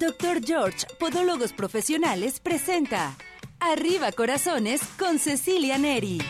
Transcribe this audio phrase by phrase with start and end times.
[0.00, 0.40] Dr.
[0.42, 3.14] George, Podólogos Profesionales, presenta
[3.58, 6.22] Arriba Corazones con Cecilia Neri.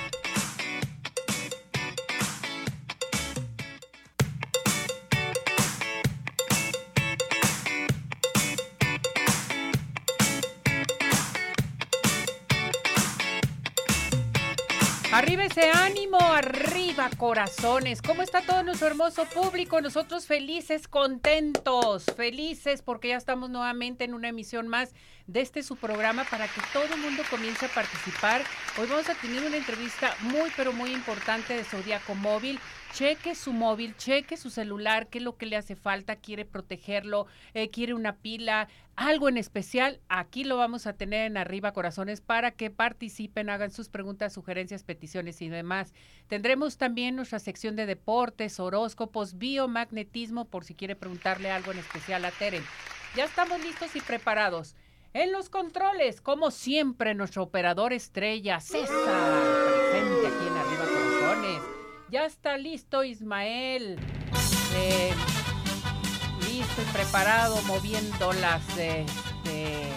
[15.13, 16.10] Arriba ese ánimo,
[17.09, 18.03] corazones.
[18.03, 19.81] ¿Cómo está todo nuestro hermoso público?
[19.81, 24.93] Nosotros felices, contentos, felices porque ya estamos nuevamente en una emisión más
[25.33, 28.43] de este su programa para que todo el mundo comience a participar.
[28.79, 32.59] Hoy vamos a tener una entrevista muy pero muy importante de Zodiaco Móvil.
[32.93, 37.29] Cheque su móvil, cheque su celular, qué es lo que le hace falta, quiere protegerlo,
[37.55, 38.67] eh, quiere una pila,
[38.97, 40.01] algo en especial.
[40.09, 44.83] Aquí lo vamos a tener en arriba, corazones, para que participen, hagan sus preguntas, sugerencias,
[44.83, 45.95] peticiones y demás.
[46.27, 52.25] Tendremos también nuestra sección de deportes, horóscopos, biomagnetismo, por si quiere preguntarle algo en especial
[52.25, 52.65] a Teren.
[53.15, 54.75] Ya estamos listos y preparados.
[55.13, 59.43] En los controles, como siempre, nuestro operador estrella, César,
[59.91, 61.63] presente aquí en Arriba Corazones.
[62.11, 63.99] Ya está listo Ismael.
[64.77, 65.11] Eh,
[66.43, 69.89] listo y preparado, moviendo las, este,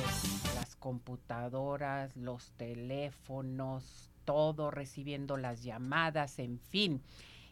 [0.55, 7.03] las computadoras, los teléfonos, todo, recibiendo las llamadas, en fin.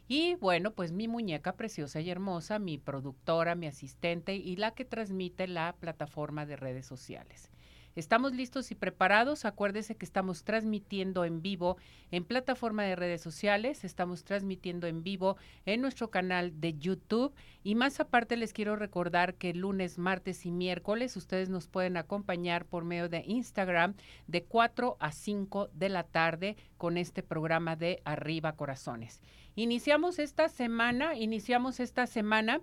[0.08, 4.84] Y bueno, pues mi muñeca preciosa y hermosa, mi productora, mi asistente y la que
[4.84, 7.50] transmite la plataforma de redes sociales.
[7.94, 9.44] Estamos listos y preparados.
[9.44, 11.76] Acuérdese que estamos transmitiendo en vivo
[12.10, 17.74] en plataforma de redes sociales, estamos transmitiendo en vivo en nuestro canal de YouTube y
[17.74, 22.84] más aparte les quiero recordar que lunes, martes y miércoles ustedes nos pueden acompañar por
[22.84, 23.94] medio de Instagram
[24.26, 29.20] de 4 a 5 de la tarde con este programa de Arriba Corazones.
[29.54, 32.60] Iniciamos esta semana, iniciamos esta semana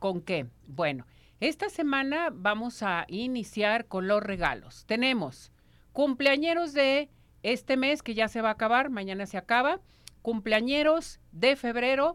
[0.00, 0.46] con qué?
[0.66, 1.06] Bueno,
[1.42, 4.84] esta semana vamos a iniciar con los regalos.
[4.86, 5.50] Tenemos
[5.92, 7.10] cumpleañeros de
[7.42, 9.80] este mes que ya se va a acabar, mañana se acaba,
[10.22, 12.14] cumpleañeros de febrero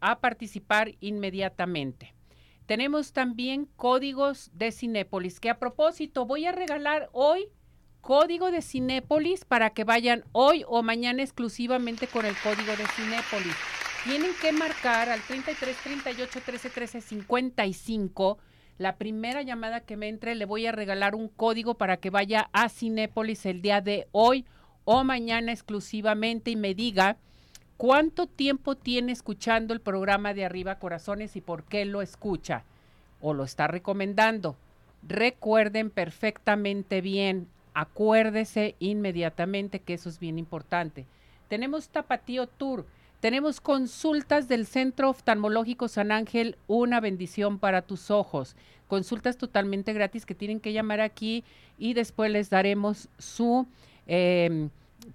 [0.00, 2.14] a participar inmediatamente.
[2.66, 7.48] Tenemos también códigos de Cinépolis, que a propósito voy a regalar hoy
[8.00, 13.56] código de Cinépolis para que vayan hoy o mañana exclusivamente con el código de Cinépolis.
[14.04, 18.38] Tienen que marcar al 33 38 13 13 55
[18.80, 22.48] la primera llamada que me entre le voy a regalar un código para que vaya
[22.54, 24.46] a Cinépolis el día de hoy
[24.86, 27.18] o mañana exclusivamente y me diga
[27.76, 32.64] cuánto tiempo tiene escuchando el programa de Arriba Corazones y por qué lo escucha
[33.20, 34.56] o lo está recomendando.
[35.06, 41.04] Recuerden perfectamente bien, acuérdese inmediatamente que eso es bien importante.
[41.48, 42.86] Tenemos Tapatío Tour
[43.20, 48.56] tenemos consultas del Centro Oftalmológico San Ángel, una bendición para tus ojos.
[48.88, 51.44] Consultas totalmente gratis que tienen que llamar aquí
[51.78, 53.66] y después les daremos su
[54.06, 54.70] em,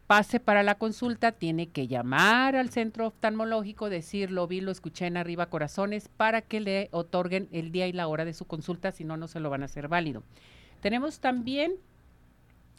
[0.05, 1.31] pase para la consulta.
[1.31, 6.41] Tiene que llamar al Centro Oftalmológico, decir lo vi, lo escuché en arriba corazones para
[6.41, 9.39] que le otorguen el día y la hora de su consulta, si no, no se
[9.39, 10.21] lo van a hacer válido.
[10.79, 11.73] Tenemos también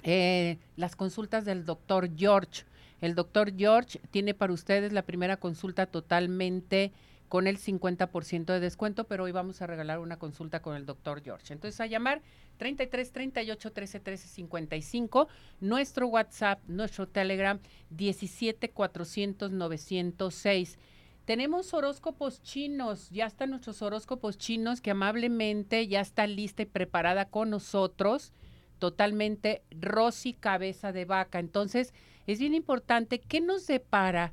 [0.05, 2.63] eh, las consultas del doctor George.
[3.01, 6.93] El doctor George tiene para ustedes la primera consulta totalmente
[7.29, 11.23] con el 50% de descuento, pero hoy vamos a regalar una consulta con el doctor
[11.23, 11.53] George.
[11.53, 12.23] Entonces, a llamar
[12.59, 15.29] 33 38 13 13 55,
[15.61, 17.59] nuestro WhatsApp, nuestro Telegram
[17.91, 20.79] 17 400 906.
[21.25, 27.25] Tenemos horóscopos chinos, ya están nuestros horóscopos chinos que amablemente ya está lista y preparada
[27.25, 28.33] con nosotros,
[28.79, 31.41] totalmente Rosy Cabeza de Vaca.
[31.41, 31.93] Entonces,
[32.27, 34.33] es bien importante qué nos depara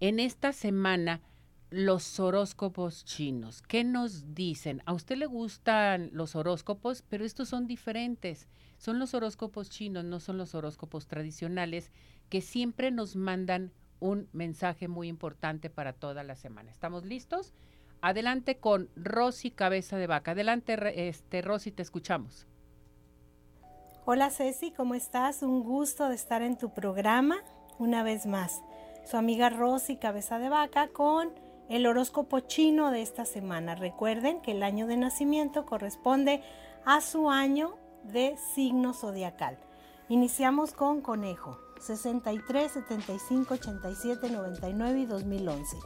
[0.00, 1.20] en esta semana
[1.70, 3.62] los horóscopos chinos.
[3.62, 4.82] ¿Qué nos dicen?
[4.86, 8.48] A usted le gustan los horóscopos, pero estos son diferentes.
[8.78, 11.90] Son los horóscopos chinos, no son los horóscopos tradicionales
[12.28, 16.70] que siempre nos mandan un mensaje muy importante para toda la semana.
[16.70, 17.52] ¿Estamos listos?
[18.00, 20.30] Adelante con Rosy Cabeza de Vaca.
[20.30, 22.46] Adelante, este Rosy, te escuchamos.
[24.10, 25.42] Hola Ceci, ¿cómo estás?
[25.42, 27.36] Un gusto de estar en tu programa
[27.78, 28.62] una vez más.
[29.04, 31.28] Su amiga Rosy Cabeza de Vaca con
[31.68, 33.74] el horóscopo chino de esta semana.
[33.74, 36.42] Recuerden que el año de nacimiento corresponde
[36.86, 39.58] a su año de signo zodiacal.
[40.08, 45.76] Iniciamos con Conejo, 63, 75, 87, 99 y 2011.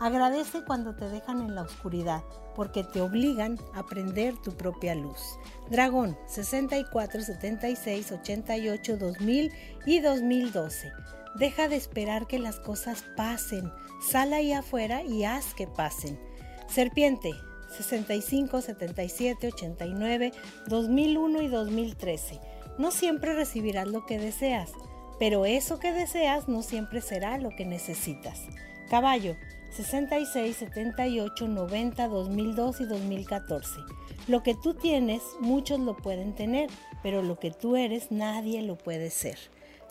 [0.00, 2.22] Agradece cuando te dejan en la oscuridad,
[2.54, 5.38] porque te obligan a prender tu propia luz.
[5.70, 9.52] Dragón 64, 76, 88, 2000
[9.86, 10.92] y 2012.
[11.34, 13.72] Deja de esperar que las cosas pasen.
[14.00, 16.18] Sal ahí afuera y haz que pasen.
[16.68, 17.32] Serpiente
[17.76, 20.32] 65, 77, 89,
[20.68, 22.40] 2001 y 2013.
[22.78, 24.70] No siempre recibirás lo que deseas,
[25.18, 28.40] pero eso que deseas no siempre será lo que necesitas.
[28.88, 29.36] Caballo,
[29.70, 33.80] 66, 78, 90, 2002 y 2014.
[34.26, 36.70] Lo que tú tienes, muchos lo pueden tener,
[37.02, 39.38] pero lo que tú eres, nadie lo puede ser.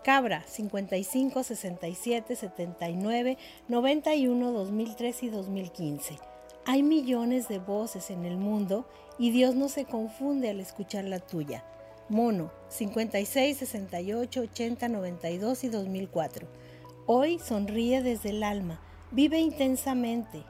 [0.04, 3.38] Cabra, 55, 67, 79,
[3.68, 6.18] 91, 2003 y 2015.
[6.66, 8.88] Hay millones de voces en el mundo
[9.18, 11.64] y Dios no se confunde al escuchar la tuya.
[12.10, 16.48] Mono, 56, 68, 80, 92 y 2004.
[17.06, 18.82] Hoy sonríe desde el alma,
[19.12, 20.44] vive intensamente,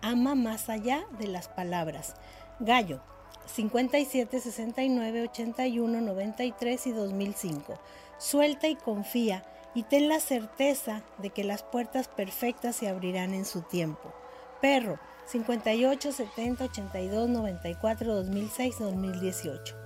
[0.00, 2.14] ama más allá de las palabras.
[2.60, 3.00] Gallo,
[3.46, 7.78] 57, 69, 81, 93 y 2005.
[8.18, 9.44] Suelta y confía
[9.74, 14.12] y ten la certeza de que las puertas perfectas se abrirán en su tiempo.
[14.60, 19.76] Perro, 58, 70, 82, 94, 2006, 2018.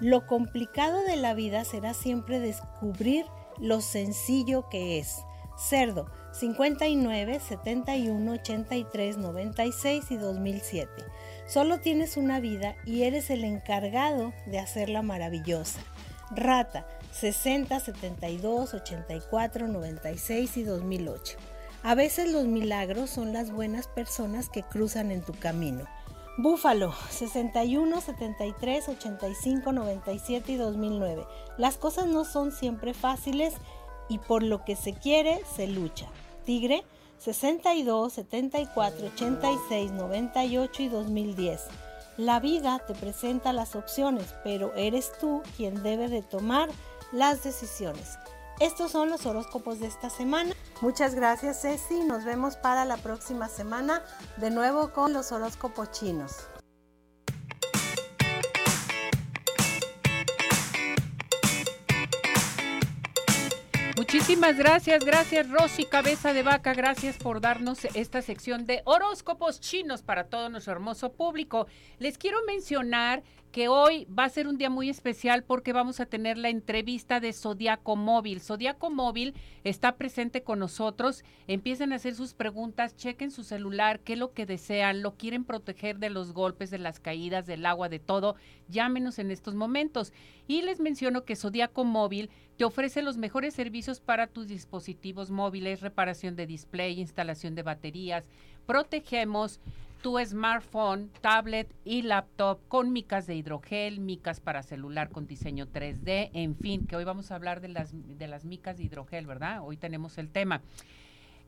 [0.00, 3.26] Lo complicado de la vida será siempre descubrir
[3.58, 5.24] lo sencillo que es.
[5.56, 10.90] Cerdo, 59, 71, 83, 96 y 2007.
[11.46, 15.80] Solo tienes una vida y eres el encargado de hacerla maravillosa.
[16.30, 21.36] Rata, 60, 72, 84, 96 y 2008.
[21.84, 25.84] A veces los milagros son las buenas personas que cruzan en tu camino.
[26.36, 31.24] Búfalo, 61, 73, 85, 97 y 2009.
[31.58, 33.54] Las cosas no son siempre fáciles
[34.08, 36.06] y por lo que se quiere se lucha.
[36.44, 36.84] Tigre,
[37.18, 41.62] 62, 74, 86, 98 y 2010.
[42.16, 46.68] La vida te presenta las opciones, pero eres tú quien debe de tomar
[47.12, 48.18] las decisiones.
[48.60, 50.54] Estos son los horóscopos de esta semana.
[50.80, 54.02] Muchas gracias Ceci, nos vemos para la próxima semana
[54.36, 56.46] de nuevo con los horóscopos chinos.
[63.96, 70.02] Muchísimas gracias, gracias Rosy Cabeza de Vaca, gracias por darnos esta sección de horóscopos chinos
[70.02, 71.68] para todo nuestro hermoso público.
[72.00, 73.22] Les quiero mencionar
[73.54, 77.20] que hoy va a ser un día muy especial porque vamos a tener la entrevista
[77.20, 78.40] de Zodiaco Móvil.
[78.40, 81.22] Zodiaco Móvil está presente con nosotros.
[81.46, 85.44] Empiecen a hacer sus preguntas, chequen su celular, qué es lo que desean, lo quieren
[85.44, 88.34] proteger de los golpes, de las caídas, del agua, de todo.
[88.68, 90.12] Llámenos en estos momentos.
[90.48, 95.80] Y les menciono que Zodiaco Móvil te ofrece los mejores servicios para tus dispositivos móviles,
[95.80, 98.28] reparación de display, instalación de baterías.
[98.66, 99.60] Protegemos
[100.04, 106.28] tu smartphone, tablet y laptop con micas de hidrogel, micas para celular con diseño 3D,
[106.34, 109.62] en fin, que hoy vamos a hablar de las, de las micas de hidrogel, ¿verdad?
[109.62, 110.60] Hoy tenemos el tema.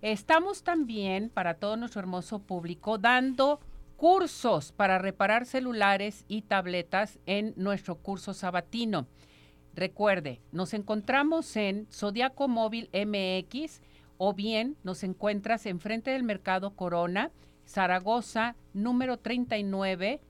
[0.01, 3.61] Estamos también, para todo nuestro hermoso público, dando
[3.99, 9.07] cursos para reparar celulares y tabletas en nuestro curso sabatino.
[9.75, 13.83] Recuerde, nos encontramos en Zodiaco Móvil MX
[14.17, 17.33] o bien nos encuentras enfrente del Mercado Corona,
[17.67, 20.21] Zaragoza, número 39,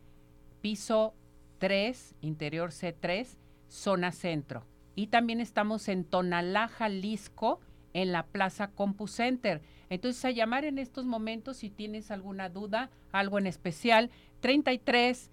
[0.60, 1.14] piso
[1.58, 3.36] 3, interior C3,
[3.68, 4.64] zona centro.
[4.94, 7.60] Y también estamos en Tonalá, Jalisco,
[7.92, 9.62] en la Plaza CompuCenter.
[9.90, 15.30] Entonces, a llamar en estos momentos si tienes alguna duda, algo en especial, 33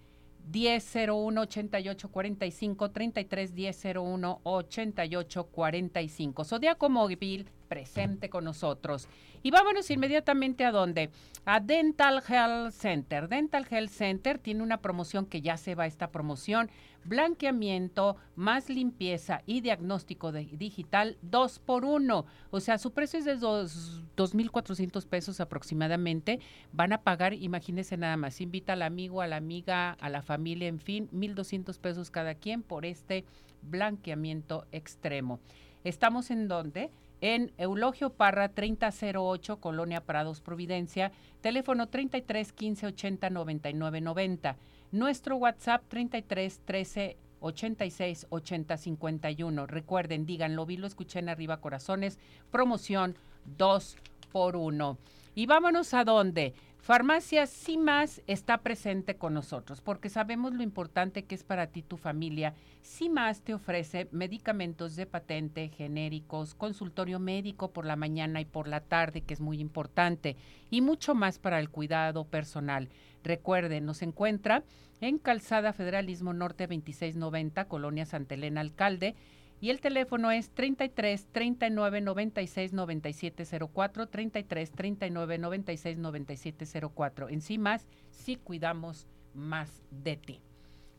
[0.51, 6.43] 1001 8845 33 1001 8845.
[6.43, 9.07] Zodiaco Móvil presente con nosotros.
[9.41, 11.09] Y vámonos inmediatamente a dónde?
[11.45, 13.27] A Dental Health Center.
[13.27, 16.69] Dental Health Center tiene una promoción que ya se va esta promoción.
[17.05, 22.25] Blanqueamiento, más limpieza y diagnóstico digital dos por uno.
[22.51, 26.39] O sea, su precio es de dos, 2.400 pesos aproximadamente.
[26.71, 30.67] Van a pagar, imagínense nada más, invita al amigo, a la amiga, a la familia,
[30.67, 33.25] en fin, 1.200 pesos cada quien por este
[33.61, 35.39] blanqueamiento extremo.
[35.83, 36.91] ¿Estamos en dónde?
[37.23, 44.57] en Eulogio Parra 3008, Colonia Prados, Providencia, teléfono 33 15 80 99 90.
[44.93, 49.65] Nuestro WhatsApp 33 13 86 80 51.
[49.65, 52.19] Recuerden, díganlo, vi, lo escuché en arriba, corazones,
[52.51, 53.17] promoción
[53.57, 53.97] 2
[54.31, 54.99] por 1.
[55.33, 56.53] Y vámonos a dónde.
[56.77, 61.95] Farmacia CIMAS está presente con nosotros porque sabemos lo importante que es para ti tu
[61.95, 62.53] familia.
[62.83, 68.81] CIMAS te ofrece medicamentos de patente, genéricos, consultorio médico por la mañana y por la
[68.81, 70.35] tarde, que es muy importante,
[70.69, 72.89] y mucho más para el cuidado personal.
[73.23, 74.63] Recuerden, nos encuentra
[75.01, 79.15] en Calzada Federalismo Norte 2690, Colonia Santa Elena Alcalde
[79.61, 87.29] y el teléfono es 33 39 96 97 04, 33 39 96 97 04.
[87.29, 90.41] En sí más, sí cuidamos más de ti.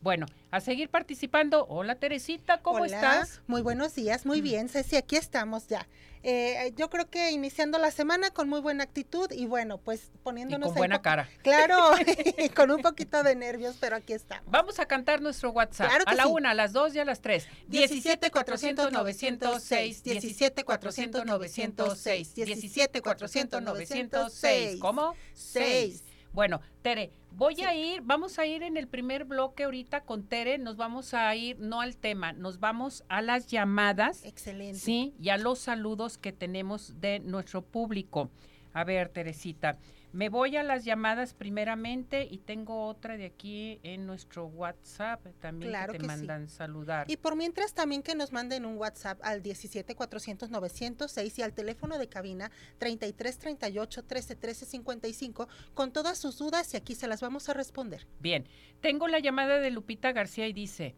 [0.04, 1.64] Bueno, a seguir participando.
[1.66, 3.40] Hola Teresita, ¿cómo Hola, estás?
[3.46, 5.88] Muy buenos días, muy bien, Ceci, aquí estamos ya.
[6.22, 10.18] Eh, yo creo que iniciando la semana con muy buena actitud y bueno, pues Y
[10.18, 11.26] poniéndonos con ahí buena cara.
[11.42, 11.92] Claro,
[12.54, 14.44] con un poquito de nervios, pero aquí estamos.
[14.50, 15.88] Vamos a cantar nuestro WhatsApp.
[15.88, 16.28] Claro que a la sí.
[16.30, 17.48] una, a las dos y a las tres.
[17.68, 24.80] 17 400 906, 17 400 906, 17 400 906.
[24.80, 25.14] ¿Cómo?
[25.32, 26.02] Seis.
[26.34, 27.62] Bueno, Tere, voy Sí.
[27.62, 31.32] a ir, vamos a ir en el primer bloque ahorita con Tere, nos vamos a
[31.36, 34.80] ir no al tema, nos vamos a las llamadas, Excelente.
[34.80, 38.30] sí, y a los saludos que tenemos de nuestro público.
[38.72, 39.78] A ver, Teresita,
[40.14, 45.72] me voy a las llamadas primeramente y tengo otra de aquí en nuestro WhatsApp también
[45.72, 46.16] Claro que te que sí.
[46.16, 47.10] mandan saludar.
[47.10, 51.52] Y por mientras también que nos manden un WhatsApp al 17 400 906 y al
[51.52, 57.08] teléfono de cabina 33 38 13 13 55 con todas sus dudas y aquí se
[57.08, 58.06] las vamos a responder.
[58.20, 58.46] Bien,
[58.80, 60.94] tengo la llamada de Lupita García y dice,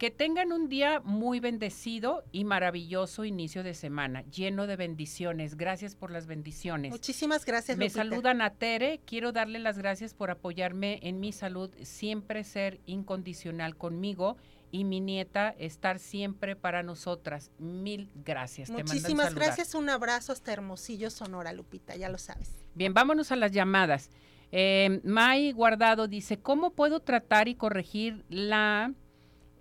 [0.00, 5.58] que tengan un día muy bendecido y maravilloso inicio de semana, lleno de bendiciones.
[5.58, 6.90] Gracias por las bendiciones.
[6.90, 7.76] Muchísimas gracias.
[7.76, 8.00] Me Lupita.
[8.00, 13.76] saludan a Tere, quiero darle las gracias por apoyarme en mi salud, siempre ser incondicional
[13.76, 14.38] conmigo
[14.70, 17.50] y mi nieta estar siempre para nosotras.
[17.58, 18.70] Mil gracias.
[18.70, 19.74] Muchísimas gracias.
[19.74, 22.54] Un abrazo hasta Hermosillo, Sonora, Lupita, ya lo sabes.
[22.74, 24.08] Bien, vámonos a las llamadas.
[24.50, 28.94] Eh, May Guardado dice, ¿cómo puedo tratar y corregir la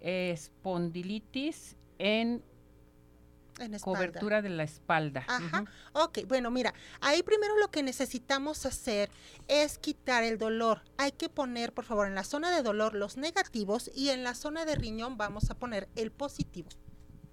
[0.01, 2.43] espondilitis en
[3.81, 5.25] cobertura de la espalda?
[5.27, 5.61] Ajá.
[5.63, 6.03] Ujú.
[6.05, 9.09] Ok, bueno, mira, ahí primero lo que necesitamos hacer
[9.49, 10.81] es quitar el dolor.
[10.97, 14.33] Hay que poner, por favor, en la zona de dolor los negativos y en la
[14.33, 16.69] zona de riñón vamos a poner el positivo.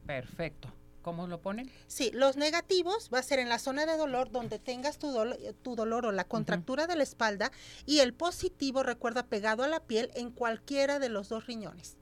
[0.06, 0.72] Perfecto.
[1.02, 1.70] ¿Cómo lo ponen?
[1.86, 5.36] Sí, los negativos va a ser en la zona de dolor donde tengas tu, dolo-
[5.62, 7.52] tu dolor o la contractura de la espalda
[7.84, 11.96] y el positivo, recuerda, pegado a la piel en cualquiera de los dos riñones.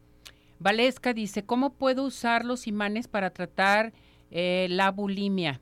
[0.68, 3.92] Valesca dice, ¿cómo puedo usar los imanes para tratar
[4.30, 5.60] eh, la bulimia?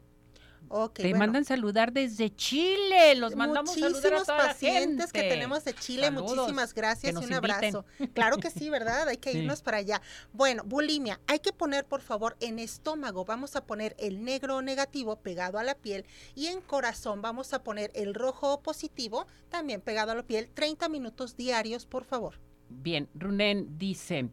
[0.69, 1.19] Ok, Te bueno.
[1.19, 3.17] mandan saludar desde Chile.
[3.17, 7.15] Los mandamos saludar a Muchísimos toda la pacientes que tenemos de Chile, Saludos, muchísimas gracias
[7.15, 7.37] y un inviten.
[7.51, 7.85] abrazo.
[8.15, 9.09] Claro que sí, ¿verdad?
[9.09, 9.39] Hay que Sí.
[9.39, 10.01] irnos para allá.
[10.33, 15.17] Bueno, bulimia, hay que poner por favor en estómago, vamos a poner el negro negativo
[15.17, 16.07] pegado a la piel
[16.37, 20.89] y en corazón vamos a poner el rojo positivo también pegado a la piel, 30
[20.89, 22.39] minutos diarios, por favor.
[22.69, 24.31] Bien, Runen dice,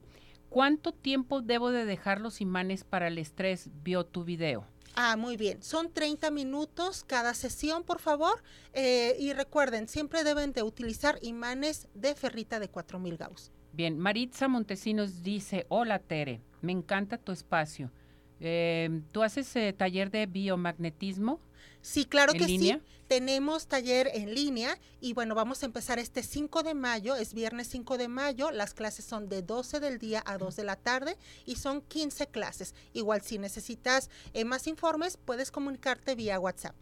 [0.50, 3.70] ¿cuánto tiempo debo de dejar los imanes para el estrés?
[3.84, 4.66] Vio tu video.
[4.96, 5.64] Ah, muy bien.
[5.64, 8.42] Son 30 minutos cada sesión, por favor.
[8.74, 13.52] Eh, y recuerden, siempre deben de utilizar imanes de ferrita de 4000 Gauss.
[13.72, 17.92] Bien, Maritza Montesinos dice, hola Tere, me encanta tu espacio.
[18.40, 21.40] Eh, ¿Tú haces eh, taller de biomagnetismo
[21.82, 22.76] Sí, claro en que línea?
[22.78, 22.82] sí.
[23.08, 27.68] Tenemos taller en línea y bueno, vamos a empezar este 5 de mayo, es viernes
[27.70, 31.18] 5 de mayo, las clases son de 12 del día a 2 de la tarde
[31.46, 32.76] y son 15 clases.
[32.94, 36.76] Igual si necesitas eh, más informes, puedes comunicarte vía WhatsApp.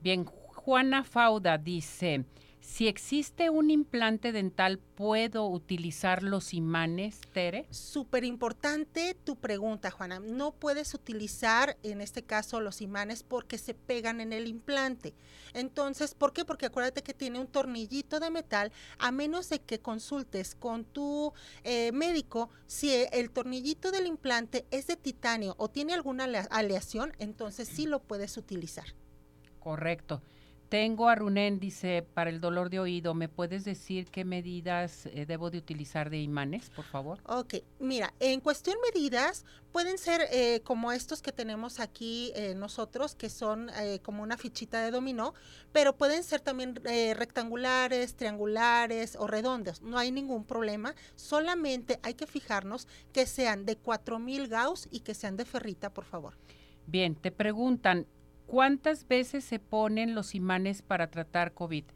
[0.00, 2.24] Bien, Juana Fauda dice,
[2.66, 7.66] si existe un implante dental, ¿puedo utilizar los imanes, Tere?
[7.70, 10.18] Súper importante tu pregunta, Juana.
[10.18, 15.14] No puedes utilizar en este caso los imanes porque se pegan en el implante.
[15.52, 16.46] Entonces, ¿por qué?
[16.46, 21.34] Porque acuérdate que tiene un tornillito de metal, a menos de que consultes con tu
[21.64, 27.12] eh, médico si el tornillito del implante es de titanio o tiene alguna alea- aleación,
[27.18, 28.86] entonces sí lo puedes utilizar.
[29.60, 30.22] Correcto.
[30.68, 35.24] Tengo a Runen, dice, para el dolor de oído, ¿me puedes decir qué medidas eh,
[35.26, 37.20] debo de utilizar de imanes, por favor?
[37.26, 39.44] Ok, mira, en cuestión medidas
[39.74, 44.36] pueden ser eh, como estos que tenemos aquí eh, nosotros, que son eh, como una
[44.36, 45.34] fichita de dominó,
[45.72, 49.82] pero pueden ser también rectangulares, triangulares o redondos.
[49.82, 55.14] No hay ningún problema, solamente hay que fijarnos que sean de 4000 Gauss y que
[55.14, 56.34] sean de ferrita, por favor.
[56.86, 58.06] Bien, te preguntan,
[58.54, 61.86] ¿cuántas veces se ponen los imanes para tratar COVID?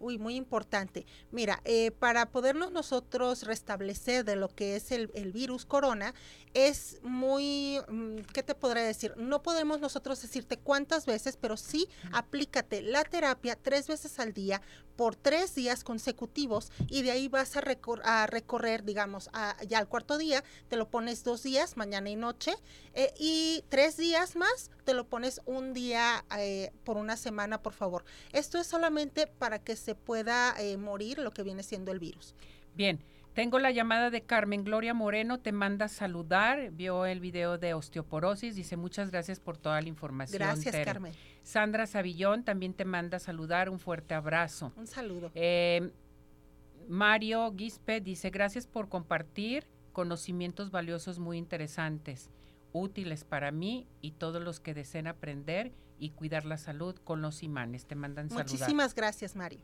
[0.00, 1.04] Uy, muy importante.
[1.30, 6.14] Mira, eh, para podernos nosotros restablecer de lo que es el, el virus corona,
[6.54, 9.12] es muy, mm, ¿qué te podré decir?
[9.18, 14.62] No podemos nosotros decirte cuántas veces, pero sí aplícate la terapia tres veces al día
[14.96, 19.78] por tres días consecutivos y de ahí vas a, recor- a recorrer, digamos, a- ya
[19.78, 22.54] al cuarto día, te lo pones dos días, mañana y noche,
[22.94, 27.74] eh, y tres días más, te lo pones un día eh, por una semana, por
[27.74, 28.04] favor.
[28.32, 32.34] Esto es solamente para que se pueda eh, morir lo que viene siendo el virus.
[32.74, 33.00] Bien,
[33.34, 38.56] tengo la llamada de Carmen Gloria Moreno, te manda saludar, vio el video de osteoporosis,
[38.56, 40.38] dice muchas gracias por toda la información.
[40.38, 40.84] Gracias, Tere".
[40.84, 41.12] Carmen.
[41.42, 44.72] Sandra Savillón también te manda saludar, un fuerte abrazo.
[44.76, 45.30] Un saludo.
[45.34, 45.92] Eh,
[46.88, 52.30] Mario Guispe dice, gracias por compartir conocimientos valiosos muy interesantes,
[52.72, 57.44] útiles para mí y todos los que deseen aprender y cuidar la salud con los
[57.44, 57.86] imanes.
[57.86, 58.50] Te mandan saludar.
[58.50, 59.60] Muchísimas gracias, Mario.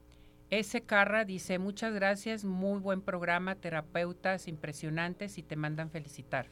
[0.51, 0.81] S.
[0.83, 6.49] Carra dice, muchas gracias, muy buen programa, terapeutas impresionantes y te mandan felicitar.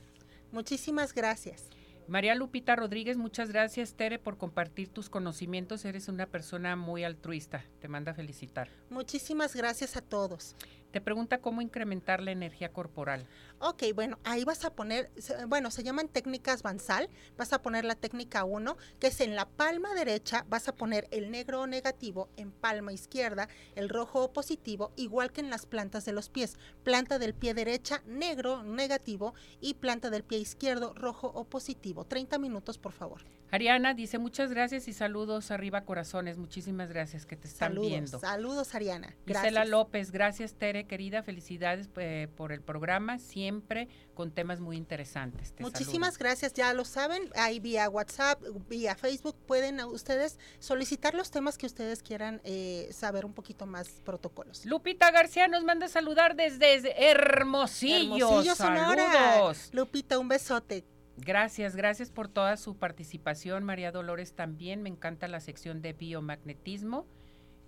[0.50, 1.68] Muchísimas gracias.
[2.06, 5.84] María Lupita Rodríguez, muchas gracias, Tere, por compartir tus conocimientos.
[5.84, 7.64] Eres una persona muy altruista.
[7.80, 8.68] Te manda felicitar.
[8.90, 10.54] Muchísimas gracias a todos.
[10.94, 13.26] Te pregunta cómo incrementar la energía corporal.
[13.58, 15.10] Ok, bueno, ahí vas a poner,
[15.48, 17.10] bueno, se llaman técnicas Bansal.
[17.36, 21.08] Vas a poner la técnica 1, que es en la palma derecha, vas a poner
[21.10, 25.66] el negro o negativo, en palma izquierda, el rojo o positivo, igual que en las
[25.66, 26.58] plantas de los pies.
[26.84, 32.04] Planta del pie derecha, negro, negativo, y planta del pie izquierdo, rojo o positivo.
[32.04, 33.22] 30 minutos, por favor.
[33.54, 36.38] Ariana dice muchas gracias y saludos arriba corazones.
[36.38, 38.18] Muchísimas gracias que te están saludos, viendo.
[38.18, 39.14] Saludos Ariana.
[39.26, 39.44] Gracias.
[39.44, 45.54] Gisela López, gracias Tere, querida, felicidades eh, por el programa, siempre con temas muy interesantes.
[45.60, 51.56] Muchísimas gracias, ya lo saben, ahí vía WhatsApp, vía Facebook, pueden ustedes solicitar los temas
[51.56, 54.66] que ustedes quieran eh, saber un poquito más protocolos.
[54.66, 58.16] Lupita García nos manda a saludar desde Hermosillo.
[58.26, 59.70] Hermosillo, Saludos.
[59.72, 60.84] Lupita, un besote.
[61.16, 63.64] Gracias, gracias por toda su participación.
[63.64, 67.06] María Dolores también, me encanta la sección de biomagnetismo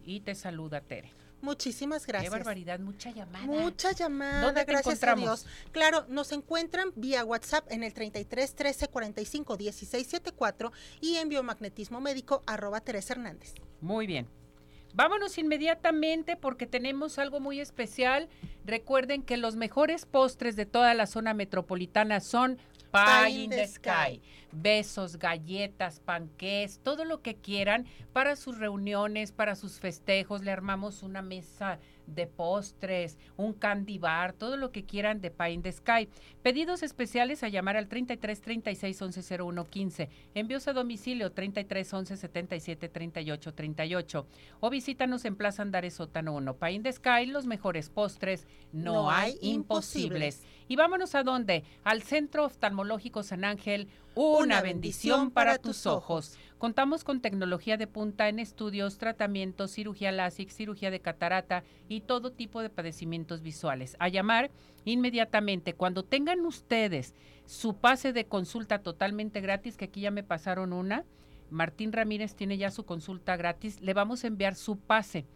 [0.02, 1.12] y te saluda Tere.
[1.42, 2.32] Muchísimas gracias.
[2.32, 3.44] Qué barbaridad, mucha llamada.
[3.44, 4.40] Mucha llamada.
[4.40, 5.46] ¿Dónde te gracias encontramos?
[5.70, 12.00] Claro, nos encuentran vía WhatsApp en el 33 13 45 16 74 y en biomagnetismo
[12.00, 13.54] médico arroba Teresa Hernández.
[13.80, 14.26] Muy bien.
[14.94, 18.30] Vámonos inmediatamente porque tenemos algo muy especial.
[18.64, 22.58] Recuerden que los mejores postres de toda la zona metropolitana son
[22.90, 24.20] Pie in the sky.
[24.52, 30.42] Besos, galletas, panqués, todo lo que quieran para sus reuniones, para sus festejos.
[30.42, 35.52] Le armamos una mesa de postres, un candy bar, todo lo que quieran de Pie
[35.52, 36.08] in the Sky.
[36.42, 40.08] Pedidos especiales a llamar al 33 36 11 01 15.
[40.34, 44.26] Envíos a domicilio 33 11 77 38 38.
[44.60, 46.56] O visítanos en Plaza Andares Sótano 1.
[46.56, 50.42] Pie in the Sky, los mejores postres, no, hay imposibles.
[50.68, 51.64] Y vámonos a dónde?
[51.84, 56.38] Al Centro Oftalmológico San Ángel, una, bendición, para tus ojos.
[56.58, 62.32] Contamos con tecnología de punta en estudios, tratamientos, cirugía láser, cirugía de catarata y todo
[62.32, 63.94] tipo de padecimientos visuales.
[63.98, 64.50] A llamar
[64.86, 67.14] inmediatamente cuando tengan ustedes
[67.44, 71.04] su pase de consulta totalmente gratis, que aquí ya me pasaron una.
[71.50, 73.80] Martín Ramírez tiene ya su consulta gratis.
[73.82, 75.26] Le vamos a enviar su pase.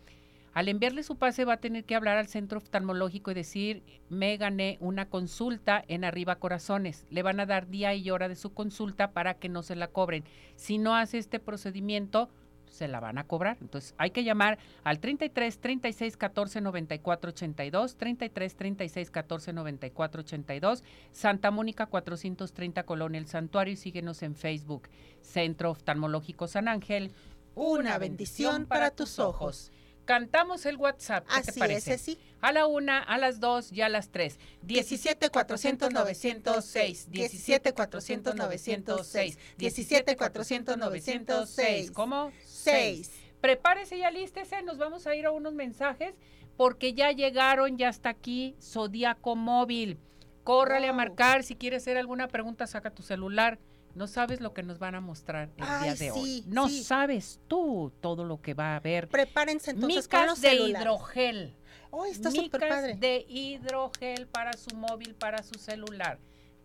[0.52, 4.36] Al enviarle su pase va a tener que hablar al centro oftalmológico y decir, me
[4.36, 7.06] gané una consulta en Arriba Corazones.
[7.10, 9.88] Le van a dar día y hora de su consulta para que no se la
[9.88, 10.24] cobren.
[10.56, 12.30] Si no hace este procedimiento,
[12.70, 13.58] se la van a cobrar.
[13.60, 20.84] Entonces hay que llamar al 33 36 14 94 82, 33 36 14 94 82,
[21.12, 24.88] Santa Mónica 430 Colonia El Santuario y síguenos en Facebook,
[25.20, 27.12] Centro Oftalmológico San Ángel.
[27.54, 29.72] Una bendición para tus ojos.
[30.04, 31.26] Cantamos el WhatsApp.
[31.26, 31.94] ¿Qué Así te parece?
[31.94, 32.18] Es, sí.
[32.40, 34.38] A la una, a las dos y a las tres.
[34.62, 37.10] 17 400 906.
[37.10, 39.38] 17 400 906.
[39.58, 41.90] 17 400 906.
[41.90, 42.32] ¿Cómo?
[42.44, 43.10] 6.
[43.40, 44.62] Prepárese y alístese.
[44.62, 46.14] Nos vamos a ir a unos mensajes
[46.56, 49.98] porque ya llegaron, ya está aquí Zodíaco Móvil.
[50.44, 51.42] Córrale a marcar.
[51.42, 53.58] Si quieres hacer alguna pregunta, saca tu celular.
[53.94, 56.44] No sabes lo que nos van a mostrar el día de hoy.
[56.46, 59.09] No sabes tú todo lo que va a haber.
[59.09, 61.57] Prepárense entonces Micas con los de hidrogel.
[61.90, 62.94] Oh, está súper padre.
[62.94, 66.18] de hidrogel para su móvil, para su celular.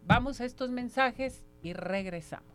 [0.05, 2.54] Vamos a estos mensajes y regresamos.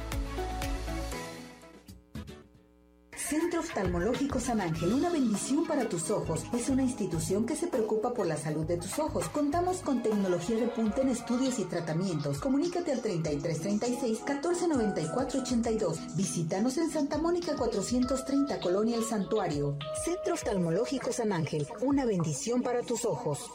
[3.31, 6.43] Centro Oftalmológico San Ángel, una bendición para tus ojos.
[6.51, 9.29] Es una institución que se preocupa por la salud de tus ojos.
[9.29, 12.39] Contamos con tecnología de punta en estudios y tratamientos.
[12.39, 16.17] Comunícate al 3336 1494 82.
[16.17, 19.77] Visítanos en Santa Mónica 430, Colonia El Santuario.
[20.03, 23.49] Centro Oftalmológico San Ángel, una bendición para tus ojos.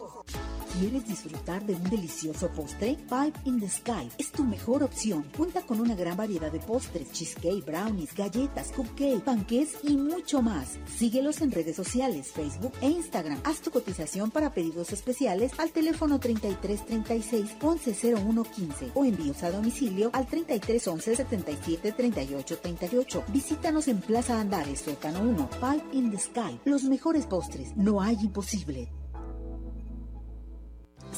[0.79, 2.99] ¿Quieres disfrutar de un delicioso postre?
[3.09, 5.25] Five in the Sky es tu mejor opción.
[5.35, 9.25] Cuenta con una gran variedad de postres, cheesecake, brownies, galletas, cupcake,
[9.83, 10.79] y mucho más.
[10.87, 13.41] Síguelos en redes sociales, Facebook e Instagram.
[13.45, 20.27] Haz tu cotización para pedidos especiales al teléfono 3336 110115 o envíos a domicilio al
[20.27, 23.25] 3311 77 38 38.
[23.29, 26.61] Visítanos en Plaza Andares, Sótano 1, Five in the Sky.
[26.65, 28.89] Los mejores postres, no hay imposible.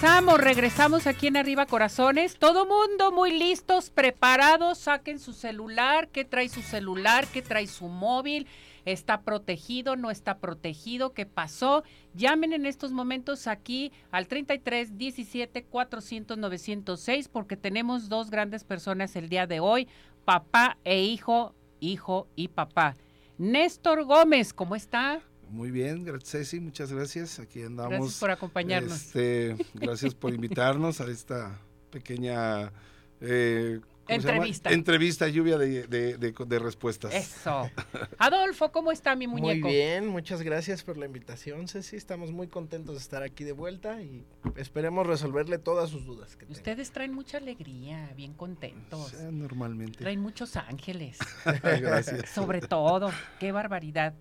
[0.00, 2.38] Regresamos, regresamos aquí en Arriba Corazones.
[2.38, 4.78] Todo mundo muy listos, preparados.
[4.78, 6.08] Saquen su celular.
[6.08, 7.26] ¿Qué trae su celular?
[7.26, 8.46] ¿Qué trae su móvil?
[8.86, 9.96] ¿Está protegido?
[9.96, 11.12] ¿No está protegido?
[11.12, 11.84] ¿Qué pasó?
[12.14, 19.16] Llamen en estos momentos aquí al 33 17 400 906 porque tenemos dos grandes personas
[19.16, 19.86] el día de hoy,
[20.24, 22.96] papá e hijo, hijo y papá.
[23.36, 25.20] Néstor Gómez, ¿cómo está?
[25.50, 27.40] Muy bien, Ceci, muchas gracias.
[27.40, 27.90] Aquí andamos.
[27.90, 28.92] Gracias por acompañarnos.
[28.92, 31.58] Este, gracias por invitarnos a esta
[31.90, 32.72] pequeña
[33.20, 34.70] eh, entrevista.
[34.70, 37.12] Entrevista, lluvia de, de, de, respuestas.
[37.12, 37.68] Eso.
[38.18, 39.66] Adolfo, ¿cómo está mi muñeco?
[39.66, 41.96] Muy bien, muchas gracias por la invitación, Ceci.
[41.96, 44.24] Estamos muy contentos de estar aquí de vuelta y
[44.56, 46.36] esperemos resolverle todas sus dudas.
[46.36, 49.14] Que Ustedes traen mucha alegría, bien contentos.
[49.32, 49.98] normalmente.
[49.98, 51.18] Traen muchos ángeles.
[51.62, 52.30] gracias.
[52.30, 53.10] Sobre todo,
[53.40, 54.14] qué barbaridad.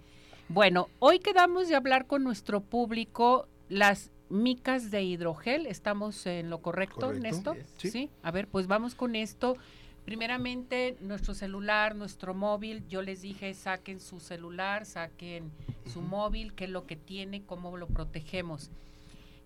[0.49, 5.67] Bueno, hoy quedamos de hablar con nuestro público las micas de hidrogel.
[5.67, 7.57] ¿Estamos en lo correcto, Néstor?
[7.77, 8.09] Sí.
[8.23, 9.57] A ver, pues vamos con esto.
[10.05, 12.83] Primeramente, nuestro celular, nuestro móvil.
[12.87, 15.51] Yo les dije, saquen su celular, saquen
[15.85, 18.71] su móvil, qué es lo que tiene, cómo lo protegemos.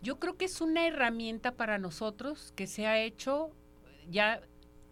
[0.02, 3.52] Yo creo que es una herramienta para nosotros que se ha hecho
[4.10, 4.40] ya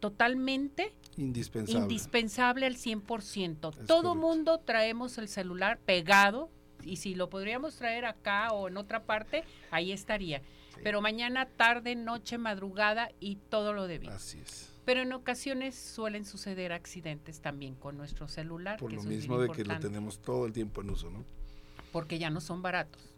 [0.01, 3.85] totalmente indispensable, indispensable al 100%.
[3.85, 6.49] Todo mundo traemos el celular pegado
[6.83, 10.41] y si lo podríamos traer acá o en otra parte, ahí estaría.
[10.83, 14.13] Pero mañana, tarde, noche, madrugada y todo lo debido.
[14.13, 14.71] Así es.
[14.83, 18.79] Pero en ocasiones suelen suceder accidentes también con nuestro celular.
[18.79, 21.23] Por lo mismo de que lo tenemos todo el tiempo en uso, ¿no?
[21.91, 23.10] Porque ya no son baratos.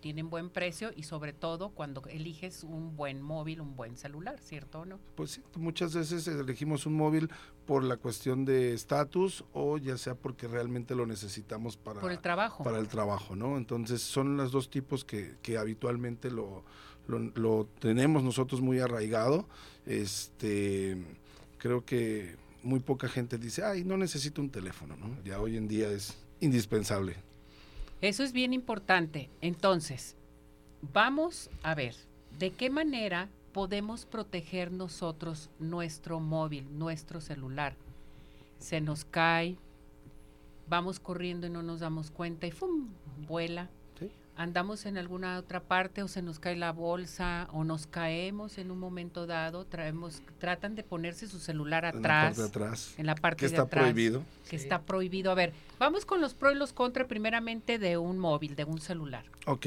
[0.00, 4.80] Tienen buen precio y sobre todo cuando eliges un buen móvil, un buen celular, ¿cierto
[4.80, 4.98] o no?
[5.14, 7.30] Pues sí, muchas veces elegimos un móvil
[7.66, 12.64] por la cuestión de estatus o ya sea porque realmente lo necesitamos para el trabajo.
[12.64, 13.56] Para el trabajo, ¿no?
[13.56, 16.64] Entonces son los dos tipos que, que habitualmente lo,
[17.06, 19.48] lo, tenemos nosotros muy arraigado.
[19.86, 21.02] Este,
[21.58, 25.22] creo que muy poca gente dice, ay, no necesito un teléfono, ¿no?
[25.24, 27.16] Ya hoy en día es indispensable.
[28.04, 29.30] Eso es bien importante.
[29.40, 30.14] Entonces,
[30.92, 31.94] vamos a ver
[32.38, 37.76] de qué manera podemos proteger nosotros nuestro móvil, nuestro celular.
[38.58, 39.56] Se nos cae,
[40.68, 42.88] vamos corriendo y no nos damos cuenta y ¡fum!
[43.26, 43.70] vuela
[44.36, 48.70] andamos en alguna otra parte o se nos cae la bolsa o nos caemos en
[48.70, 52.02] un momento dado, traemos, tratan de ponerse su celular atrás.
[52.02, 52.94] En la parte de atrás.
[52.98, 54.24] En la parte que está prohibido.
[54.48, 55.30] Que está prohibido.
[55.30, 58.80] A ver, vamos con los pros y los contras primeramente de un móvil, de un
[58.80, 59.24] celular.
[59.46, 59.66] Ok.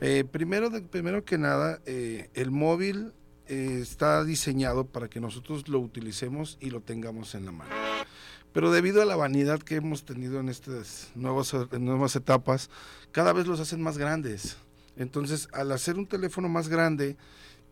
[0.00, 3.12] Eh, primero, primero que nada, eh, el móvil
[3.46, 7.70] eh, está diseñado para que nosotros lo utilicemos y lo tengamos en la mano.
[8.58, 12.70] Pero debido a la vanidad que hemos tenido en estas nuevas, nuevas etapas,
[13.12, 14.56] cada vez los hacen más grandes.
[14.96, 17.16] Entonces, al hacer un teléfono más grande,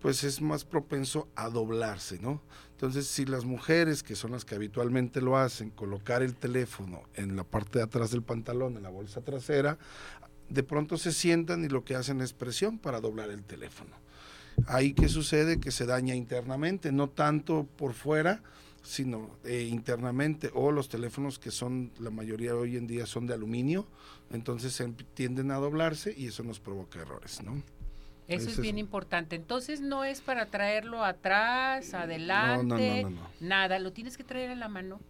[0.00, 2.40] pues es más propenso a doblarse, ¿no?
[2.70, 7.34] Entonces, si las mujeres, que son las que habitualmente lo hacen, colocar el teléfono en
[7.34, 9.78] la parte de atrás del pantalón, en la bolsa trasera,
[10.48, 13.90] de pronto se sientan y lo que hacen es presión para doblar el teléfono.
[14.68, 18.40] Ahí que sucede que se daña internamente, no tanto por fuera,
[18.86, 23.34] sino eh, internamente o los teléfonos que son la mayoría hoy en día son de
[23.34, 23.86] aluminio,
[24.30, 24.80] entonces
[25.14, 27.60] tienden a doblarse y eso nos provoca errores, ¿no?
[28.28, 29.36] Eso es, bien importante.
[29.36, 33.06] Entonces no es para traerlo atrás, adelante,
[33.40, 35.00] nada, lo tienes que traer en la mano.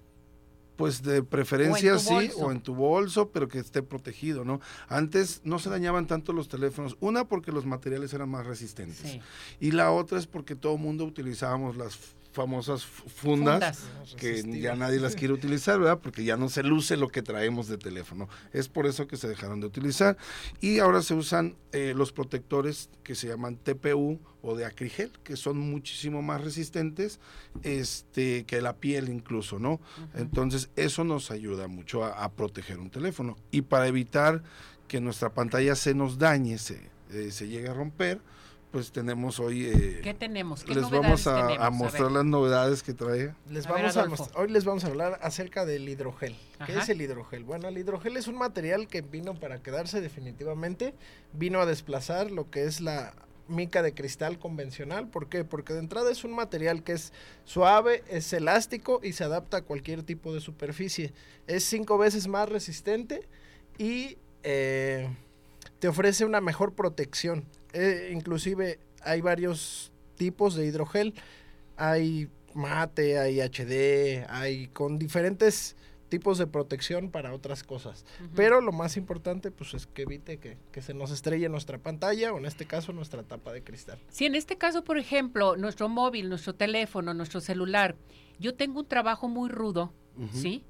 [0.76, 4.60] Pues de preferencia sí, o en tu bolso, pero que esté protegido, ¿no?
[4.88, 9.18] Antes no se dañaban tanto los teléfonos, una porque los materiales eran más resistentes
[9.58, 11.98] y la otra es porque todo el mundo utilizábamos las
[12.36, 13.84] famosas fundas,
[14.18, 16.00] que ya nadie las quiere utilizar, ¿verdad?
[16.00, 18.28] Porque ya no se luce lo que traemos de teléfono.
[18.52, 20.18] Es por eso que se dejaron de utilizar.
[20.60, 25.34] Y ahora se usan eh, los protectores que se llaman TPU o de acrigel, que
[25.34, 27.20] son muchísimo más resistentes
[27.62, 29.80] este, que la piel incluso, ¿no?
[30.14, 33.36] Entonces eso nos ayuda mucho a, proteger un teléfono.
[33.50, 34.42] Y para evitar
[34.88, 38.20] que nuestra pantalla se nos dañe, se, eh, se llegue a romper,
[38.76, 39.64] pues tenemos hoy...
[39.64, 40.62] Eh, ¿Qué tenemos?
[40.62, 43.32] ¿Qué les vamos a, mostrar las novedades que trae.
[43.48, 46.36] Les vamos a, hoy les vamos a hablar acerca del hidrogel.
[46.66, 47.42] ¿Qué es el hidrogel?
[47.42, 50.92] Bueno, el hidrogel es un material que vino para quedarse definitivamente,
[51.32, 53.14] vino a desplazar lo que es la
[53.48, 55.08] mica de cristal convencional.
[55.08, 55.42] ¿Por qué?
[55.42, 57.14] Porque de entrada es un material que es
[57.46, 61.14] suave, es elástico y se adapta a cualquier tipo de superficie.
[61.46, 63.26] Es cinco veces más resistente
[63.78, 65.08] y eh,
[65.78, 67.46] te ofrece una mejor protección.
[67.76, 71.14] Eh, inclusive hay varios tipos de hidrogel.
[71.76, 75.76] Hay mate, hay HD, hay con diferentes
[76.08, 78.06] tipos de protección para otras cosas.
[78.34, 82.32] Pero lo más importante pues es que evite que, que, se nos estrelle nuestra pantalla
[82.32, 83.98] o en este caso nuestra tapa de cristal.
[84.08, 87.96] Si en este caso, por ejemplo, nuestro móvil, nuestro teléfono, nuestro celular,
[88.38, 89.92] yo tengo un trabajo muy rudo,
[90.32, 90.64] ¿sí?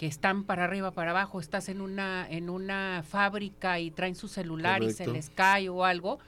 [0.00, 4.28] Que están para arriba, para abajo, estás en una, en una fábrica y traen su
[4.28, 6.18] celular y se les cae o algo.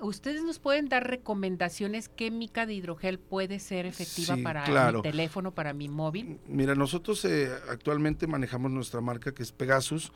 [0.00, 5.50] ¿Ustedes nos pueden dar recomendaciones qué mica de hidrogel puede ser efectiva para mi teléfono,
[5.52, 6.38] para mi móvil?
[6.46, 10.12] Mira, nosotros eh, actualmente manejamos nuestra marca que es Pegasus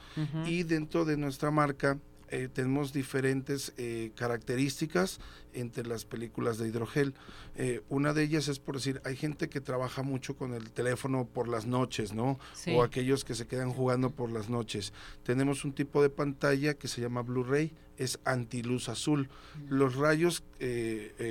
[0.46, 1.98] y dentro de nuestra marca
[2.35, 5.20] eh, tenemos diferentes eh, características
[5.53, 7.14] entre las películas de hidrogel.
[7.55, 11.27] Eh, una de ellas es por decir, hay gente que trabaja mucho con el teléfono
[11.27, 12.40] por las noches, ¿no?
[12.75, 14.92] O aquellos que se quedan jugando por las noches.
[15.23, 19.28] Tenemos un tipo de pantalla que se llama Blu-ray, es antiluz azul.
[19.68, 20.42] Los rayos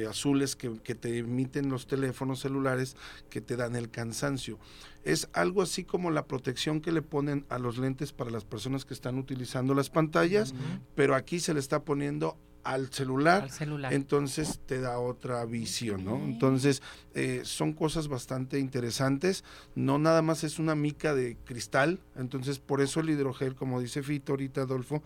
[0.10, 2.96] azules que, que te emiten los teléfonos celulares
[3.30, 4.60] que te dan el cansancio.
[5.04, 8.86] Es algo así como la protección que le ponen a los lentes para las personas
[8.86, 10.54] que están utilizando las pantallas,
[10.96, 13.50] pero aquí se le está poniendo al celular,
[13.92, 16.16] entonces te da otra visión, ¿no?
[16.16, 16.82] Entonces
[17.14, 19.44] eh, son cosas bastante interesantes,
[19.76, 24.02] no nada más es una mica de cristal, entonces por eso el hidrogel, como dice
[24.02, 25.04] Fito ahorita Adolfo,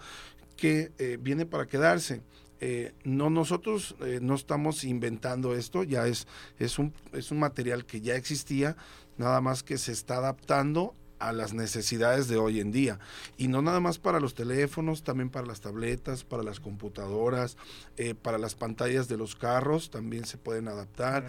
[0.57, 2.21] que eh, viene para quedarse.
[2.59, 8.01] Eh, no nosotros no estamos inventando esto, ya es, es, un, es un material que
[8.01, 8.75] ya existía,
[9.17, 12.99] nada más que se está adaptando a las necesidades de hoy en día.
[13.37, 17.57] Y no nada más para los teléfonos, también para las tabletas, para las computadoras,
[17.97, 21.27] eh, para las pantallas de los carros, también se pueden adaptar,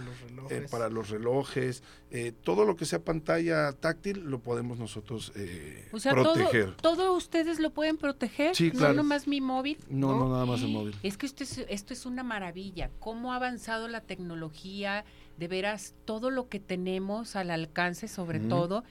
[0.70, 5.32] para los relojes, eh, eh, todo lo que sea pantalla táctil lo podemos nosotros
[5.92, 6.74] o sea, proteger.
[6.76, 8.56] Todo, ustedes lo pueden proteger?
[8.56, 8.94] Sí, claro.
[8.94, 9.78] ¿No nomás mi móvil?
[9.88, 10.96] No, no, nada más el móvil.
[11.02, 12.90] Es que esto es, esto es una maravilla.
[12.98, 15.04] ¿Cómo ha avanzado la tecnología?
[15.38, 18.84] De veras, todo lo que tenemos al alcance sobre todo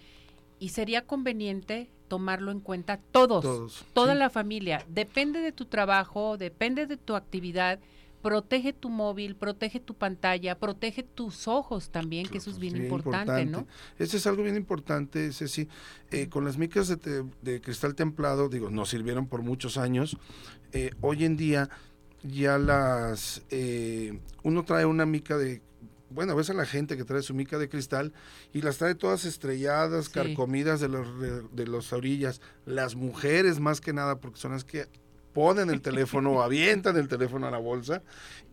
[0.60, 4.86] y sería conveniente tomarlo en cuenta todos, toda la familia.
[4.89, 7.80] Depende de tu trabajo, depende de tu actividad.
[8.22, 13.46] Protege tu móvil, protege tu pantalla, protege tus ojos también, que eso es bien, importante,
[13.46, 13.67] ¿no?
[14.00, 15.70] Eso es algo bien importante, sí.
[16.12, 20.17] Eh, con las micas de, cristal templado, digo, nos sirvieron por muchos años.
[20.74, 21.70] Eh, hoy en día
[22.24, 25.62] ya las, eh, uno trae una mica de,
[26.10, 28.13] bueno, ves a la gente que trae su mica de cristal
[28.54, 31.08] y las trae todas estrelladas, carcomidas de, los,
[31.52, 32.41] de las orillas.
[32.65, 34.88] Las mujeres más que nada, porque son las que
[35.34, 38.02] ponen el teléfono o avientan el teléfono a la bolsa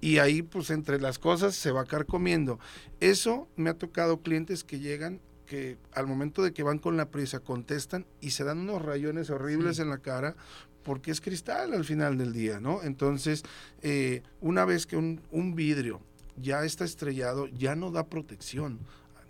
[0.03, 2.59] y ahí pues entre las cosas se va carcomiendo.
[3.01, 7.11] Eso me ha tocado clientes que llegan que al momento de que van con la
[7.11, 10.37] prisa contestan y se dan unos rayones horribles en la cara
[10.83, 12.83] porque es cristal al final del día, ¿no?
[12.83, 13.45] Entonces,
[13.81, 16.03] eh, una vez que un, un vidrio
[16.37, 18.81] ya está estrellado, ya no da protección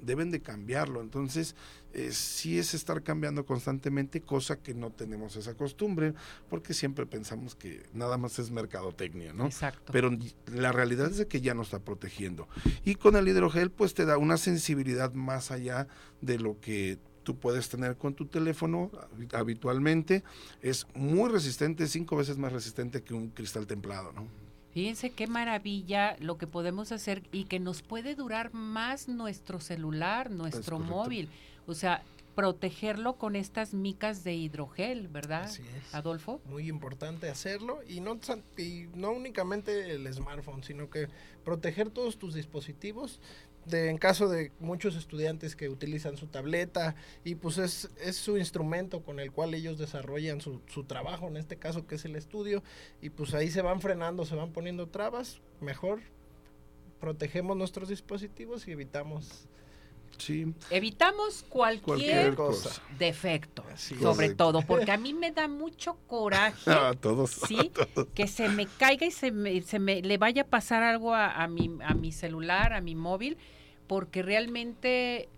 [0.04, 1.00] deben de cambiarlo.
[1.00, 1.54] Entonces,
[1.92, 6.14] eh, sí es estar cambiando constantemente, cosa que no tenemos esa costumbre,
[6.48, 9.46] porque siempre pensamos que nada más es mercadotecnia, ¿no?
[9.46, 9.92] Exacto.
[9.92, 10.10] Pero
[10.46, 12.48] la realidad es que ya no está protegiendo.
[12.84, 15.88] Y con el hidrogel, pues te da una sensibilidad más allá
[16.20, 18.90] de lo que tú puedes tener con tu teléfono
[19.32, 20.22] habitualmente.
[20.60, 24.43] Es muy resistente, cinco veces más resistente que un cristal templado, ¿no?
[24.74, 30.32] Fíjense qué maravilla lo que podemos hacer y que nos puede durar más nuestro celular,
[30.32, 31.28] nuestro móvil.
[31.68, 32.02] O sea,
[32.34, 35.44] protegerlo con estas micas de hidrogel, ¿verdad?
[35.44, 35.94] Así es.
[35.94, 36.40] Adolfo.
[36.46, 38.18] Muy importante hacerlo y no,
[38.56, 41.08] y no únicamente el smartphone, sino que
[41.44, 43.20] proteger todos tus dispositivos
[43.66, 48.36] de, en caso de muchos estudiantes que utilizan su tableta y pues es, es su
[48.36, 52.16] instrumento con el cual ellos desarrollan su, su, trabajo, en este caso que es el
[52.16, 52.62] estudio,
[53.00, 56.00] y pues ahí se van frenando, se van poniendo trabas, mejor
[57.00, 59.48] protegemos nuestros dispositivos y evitamos...
[60.18, 60.54] Sí.
[60.70, 62.82] Evitamos cualquier, cosa.
[62.98, 67.70] defecto, sobre todo, porque a mí me da mucho coraje todos, ¿sí?
[68.14, 71.42] que se me caiga y se me, se me le vaya a pasar algo a,
[71.42, 73.36] a, mi, a mi celular, a mi móvil,
[73.86, 75.28] porque realmente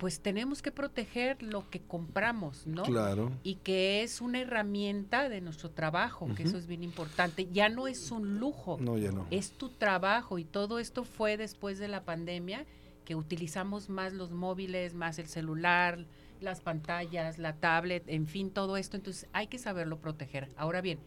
[0.00, 2.84] pues tenemos que proteger lo que compramos, ¿no?
[2.84, 3.32] Claro.
[3.42, 7.46] Y que es una herramienta de nuestro trabajo, que eso es bien importante.
[7.52, 8.78] Ya no es un lujo.
[8.80, 9.26] No, ya no.
[9.30, 12.64] Es tu trabajo y todo esto fue después de la pandemia
[13.10, 16.06] que utilizamos más los móviles, más el celular,
[16.40, 18.96] las pantallas, la tablet, en fin, todo esto.
[18.96, 20.48] Entonces hay que saberlo proteger.
[20.56, 21.00] Ahora bien,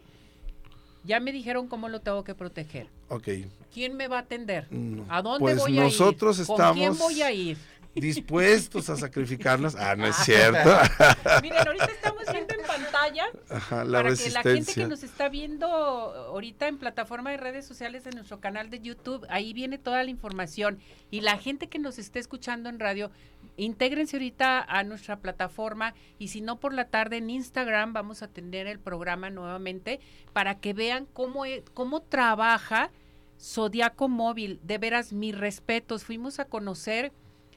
[1.05, 2.89] ya me dijeron cómo lo tengo que proteger.
[3.07, 3.29] Ok.
[3.73, 4.67] ¿Quién me va a atender?
[5.07, 5.81] ¿A dónde pues voy a ir?
[5.83, 6.61] nosotros estamos...
[6.61, 7.57] ¿Con quién voy a ir?
[8.01, 9.75] Dispuestos a sacrificarnos.
[9.75, 10.69] Ah, no es cierto.
[11.41, 13.25] Miren, ahorita estamos viendo en pantalla
[13.69, 18.11] para que la gente que nos está viendo ahorita en plataforma de redes sociales de
[18.11, 20.79] nuestro canal de YouTube, ahí viene toda la información.
[21.11, 23.11] Y la gente que nos esté escuchando en radio,
[23.57, 28.27] intégrense ahorita a nuestra plataforma y si no por la tarde en Instagram vamos a
[28.27, 29.99] tener el programa nuevamente
[30.33, 32.91] para que vean cómo, e, cómo trabaja
[33.39, 34.59] Zodiaco Móvil.
[34.63, 36.05] De veras, mis respetos.
[36.05, 37.11] Fuimos a conocer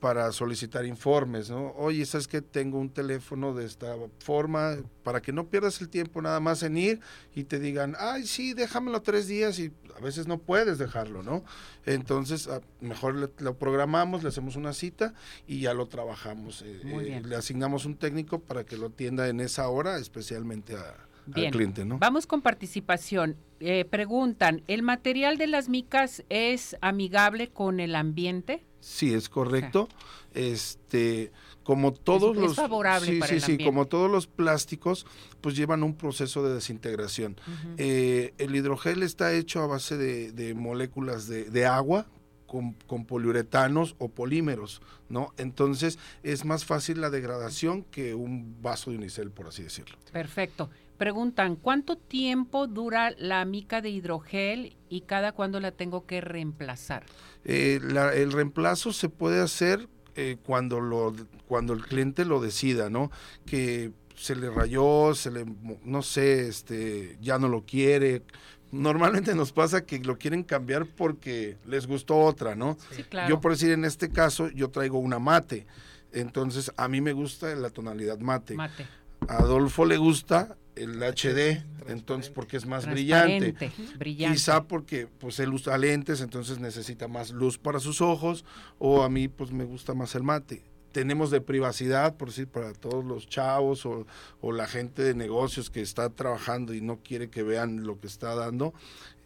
[0.00, 1.72] para solicitar informes, ¿no?
[1.76, 6.22] Oye, ¿sabes que Tengo un teléfono de esta forma, para que no pierdas el tiempo
[6.22, 7.00] nada más en ir
[7.34, 11.44] y te digan, ay, sí, déjamelo tres días y a veces no puedes dejarlo, ¿no?
[11.84, 15.14] Entonces, ah, mejor lo programamos, le hacemos una cita
[15.46, 16.62] y ya lo trabajamos.
[16.62, 21.09] Eh, eh, le asignamos un técnico para que lo atienda en esa hora, especialmente a,
[21.34, 21.98] al cliente, ¿no?
[21.98, 23.36] Vamos con participación.
[23.60, 28.64] Eh, preguntan, ¿el material de las micas es amigable con el ambiente?
[28.80, 29.88] Sí, es correcto.
[30.32, 32.56] Este, como todos los
[33.02, 35.06] sí, sí, sí, como todos los plásticos,
[35.40, 37.36] pues llevan un proceso de desintegración.
[37.76, 42.06] Eh, el hidrogel está hecho a base de, moléculas de, agua,
[42.46, 45.32] con, con, poliuretanos o polímeros, ¿no?
[45.36, 49.96] Entonces es más fácil la degradación que un vaso de unicel, por así decirlo.
[50.12, 50.70] Perfecto.
[51.00, 57.06] Preguntan, ¿cuánto tiempo dura la mica de hidrogel y cada cuándo la tengo que reemplazar?
[57.42, 57.80] Eh,
[58.16, 61.16] el reemplazo se puede hacer eh, cuando, lo,
[61.48, 63.10] cuando el cliente lo decida, ¿no?
[63.46, 65.46] Que se le rayó, se le,
[65.84, 68.22] no sé, este, ya no lo quiere.
[68.70, 72.76] Normalmente nos pasa que lo quieren cambiar porque les gustó otra, ¿no?
[72.90, 73.26] Sí, claro.
[73.26, 75.66] Yo por decir, en este caso, yo traigo una mate.
[76.12, 78.54] Entonces, a mí me gusta la tonalidad mate.
[78.54, 78.86] Mate.
[79.28, 83.54] A Adolfo le gusta el HD, entonces porque es más brillante.
[83.98, 84.36] brillante.
[84.36, 88.44] Quizá porque pues él usa lentes, entonces necesita más luz para sus ojos,
[88.78, 90.62] o a mí pues me gusta más el mate.
[90.92, 94.06] Tenemos de privacidad, por decir, para todos los chavos o,
[94.52, 98.34] la gente de negocios que está trabajando y no quiere que vean lo que está
[98.34, 98.74] dando.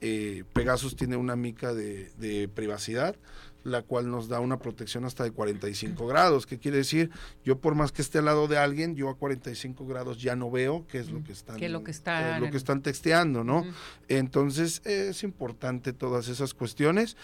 [0.02, 3.16] Eh, Pegasus tiene una mica de, de privacidad
[3.64, 6.46] la cual nos da una protección hasta de 45 grados.
[6.46, 7.10] ¿Qué quiere decir?
[7.44, 10.50] Yo por más que esté al lado de alguien, yo a 45 grados ya no
[10.50, 13.64] veo qué es lo que están, lo que, está eh, lo que están texteando, ¿no?
[14.08, 17.16] Entonces es importante todas esas cuestiones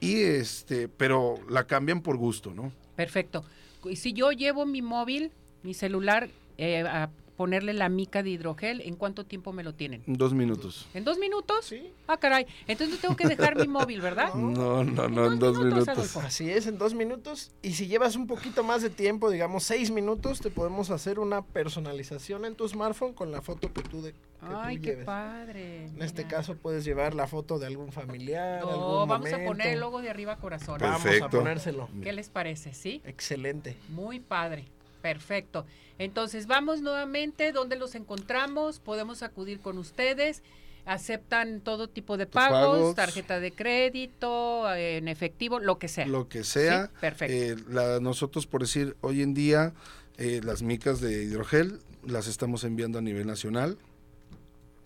[0.00, 2.72] y este, pero la cambian por gusto, ¿no?
[2.96, 3.44] Perfecto.
[3.84, 5.32] Y si yo llevo mi móvil,
[5.62, 6.28] mi celular
[6.58, 10.02] eh, a ponerle la mica de hidrogel, ¿en cuánto tiempo me lo tienen?
[10.06, 10.88] Dos minutos.
[10.94, 11.64] ¿En dos minutos?
[11.64, 11.92] Sí.
[12.06, 12.46] Ah, caray.
[12.66, 14.32] Entonces tengo que dejar mi móvil, ¿verdad?
[14.52, 16.16] No, no, no, en dos, minutos.
[16.16, 17.52] Así es, en dos minutos.
[17.62, 21.42] Y si llevas un poquito más de tiempo, digamos seis minutos, te podemos hacer una
[21.42, 25.86] personalización en tu smartphone con la foto que tú de, Ay, qué padre.
[25.86, 28.62] En este caso puedes llevar la foto de algún familiar.
[28.62, 30.78] No, vamos a poner el logo de arriba corazón.
[30.80, 31.88] Vamos a ponérselo.
[32.02, 32.74] ¿Qué les parece?
[32.74, 33.00] ¿Sí?
[33.04, 33.76] Excelente.
[33.88, 34.66] Muy padre.
[35.00, 35.66] Perfecto.
[36.02, 38.80] Entonces, vamos nuevamente, ¿dónde los encontramos?
[38.80, 40.42] Podemos acudir con ustedes.
[40.84, 46.06] Aceptan todo tipo de pagos, tarjeta de crédito, en efectivo, lo que sea.
[46.06, 46.90] Lo que sea.
[47.00, 47.34] Perfecto.
[47.34, 49.74] Eh, nosotros, por decir, hoy en día,
[50.18, 53.78] eh, las micas de hidrogel las estamos enviando a nivel nacional.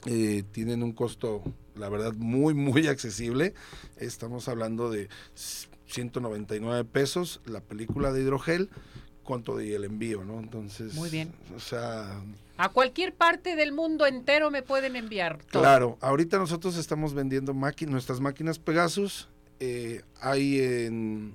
[0.05, 1.43] Eh, tienen un costo,
[1.77, 3.55] la verdad, muy, muy accesible.
[3.97, 5.09] Estamos hablando de
[5.87, 8.69] 199 pesos la película de hidrogel
[9.27, 10.39] cuánto y el envío, ¿no?
[10.39, 11.33] Entonces, muy bien.
[11.55, 12.23] O sea,
[12.57, 15.39] a cualquier parte del mundo entero me pueden enviar.
[15.51, 19.29] Claro, ahorita nosotros estamos vendiendo nuestras máquinas Pegasus.
[19.61, 21.35] Eh, hay en,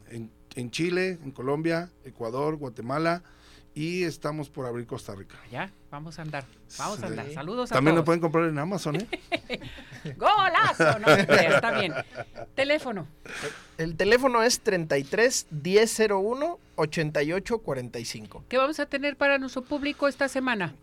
[0.55, 3.23] en, Chile, en Colombia, Ecuador, Guatemala
[3.73, 5.35] y estamos por abrir Costa Rica.
[5.51, 6.43] Ya, vamos a andar.
[6.77, 7.31] Vamos a andar.
[7.31, 9.07] Saludos a También lo pueden comprar en Amazon, ¿eh?
[10.17, 10.99] ¡Golazo!
[10.99, 11.93] No, está bien.
[12.55, 13.07] Teléfono.
[13.77, 18.43] El teléfono es 33 1001 8845.
[18.49, 20.75] ¿Qué vamos a tener para nuestro público esta semana?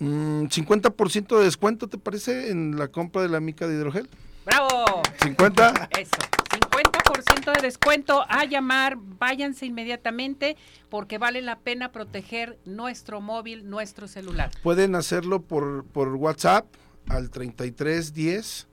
[0.00, 2.50] 50% mm, de descuento, ¿te parece?
[2.50, 4.08] En la compra de la mica de hidrogel.
[4.44, 5.02] ¡Bravo!
[5.22, 5.88] 50.
[5.98, 6.10] Eso.
[6.50, 10.56] 50% de descuento a llamar, váyanse inmediatamente
[10.88, 14.50] porque vale la pena proteger nuestro móvil, nuestro celular.
[14.62, 16.66] Pueden hacerlo por, por WhatsApp
[17.08, 18.68] al 3310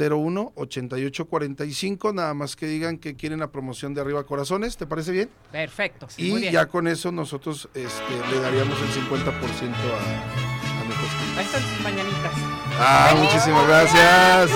[0.00, 4.86] 01 88 45, nada más que digan que quieren la promoción de arriba corazones, ¿te
[4.86, 5.28] parece bien?
[5.52, 6.08] Perfecto.
[6.16, 9.34] y ya con eso nosotros este, le daríamos el 50% a,
[10.80, 11.36] a nuestros clientes.
[11.36, 12.32] Ahí están sus mañanitas.
[12.78, 14.50] Ah, muchísimas gracias.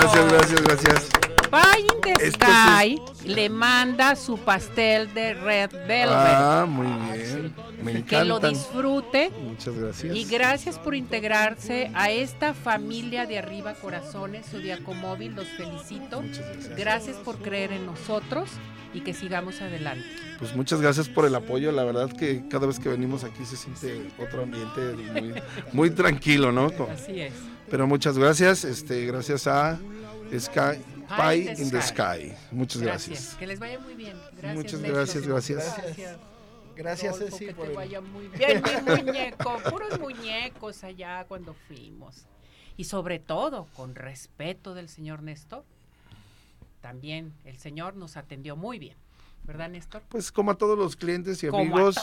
[0.00, 1.08] Gracias, gracias, gracias.
[1.50, 6.08] Pie in the Sky le manda su pastel de Red Velvet.
[6.10, 7.54] Ah, muy bien.
[7.82, 8.18] Me encanta.
[8.18, 9.30] Que lo disfrute.
[9.30, 10.16] Muchas gracias.
[10.16, 15.34] Y gracias por integrarse a esta familia de Arriba Corazones, Zodiaco Móvil.
[15.34, 16.20] Los felicito.
[16.20, 16.76] Muchas gracias.
[16.76, 18.50] Gracias por creer en nosotros
[18.92, 20.06] y que sigamos adelante.
[20.38, 21.70] Pues muchas gracias por el apoyo.
[21.70, 24.80] La verdad que cada vez que venimos aquí se siente otro ambiente
[25.12, 25.34] muy,
[25.72, 26.72] muy tranquilo, ¿no?
[26.92, 27.32] Así es.
[27.70, 28.64] Pero muchas gracias.
[28.64, 29.78] Este, gracias a
[30.38, 32.34] Sky Pie in the, sky.
[32.50, 33.36] Muchas gracias.
[33.38, 34.16] Que les vaya muy bien.
[34.54, 35.76] Muchas gracias, gracias.
[36.74, 37.18] Gracias.
[37.18, 37.46] Ceci.
[37.46, 39.58] Que te vaya muy bien, mi muñeco.
[39.70, 42.26] Puros muñecos allá cuando fuimos.
[42.76, 45.64] Y sobre todo, con respeto del señor Néstor,
[46.80, 48.96] también el señor nos atendió muy bien.
[49.44, 50.02] ¿Verdad, Néstor?
[50.08, 51.96] Pues como a todos los clientes y amigos.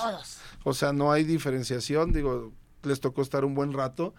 [0.64, 2.14] O sea, no hay diferenciación.
[2.14, 2.54] Digo,
[2.84, 4.16] les tocó estar un buen rato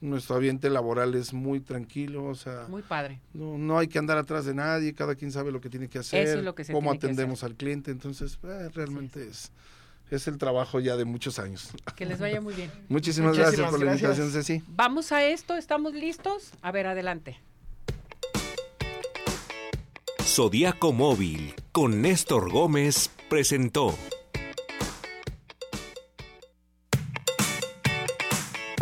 [0.00, 3.20] nuestro ambiente laboral es muy tranquilo, o sea, muy padre.
[3.32, 5.98] No, no hay que andar atrás de nadie, cada quien sabe lo que tiene que
[5.98, 9.52] hacer, Eso es lo que se cómo atendemos al cliente, entonces eh, realmente es.
[10.10, 11.70] es el trabajo ya de muchos años.
[11.96, 12.70] Que les vaya muy bien.
[12.88, 14.62] Muchísimas, gracias por la invitación, Ceci.
[14.68, 16.52] Vamos a esto, ¿estamos listos?
[16.62, 17.40] A ver, adelante.
[20.22, 23.94] Zodiaco Móvil con Néstor Gómez presentó.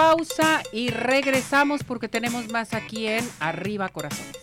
[0.03, 4.37] Pausa y regresamos porque tenemos más aquí en Arriba Corazones.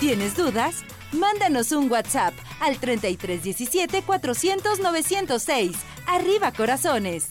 [0.00, 0.82] ¿Tienes dudas?
[1.12, 5.76] Mándanos un WhatsApp al 3317 400 906.
[6.08, 7.30] Arriba Corazones.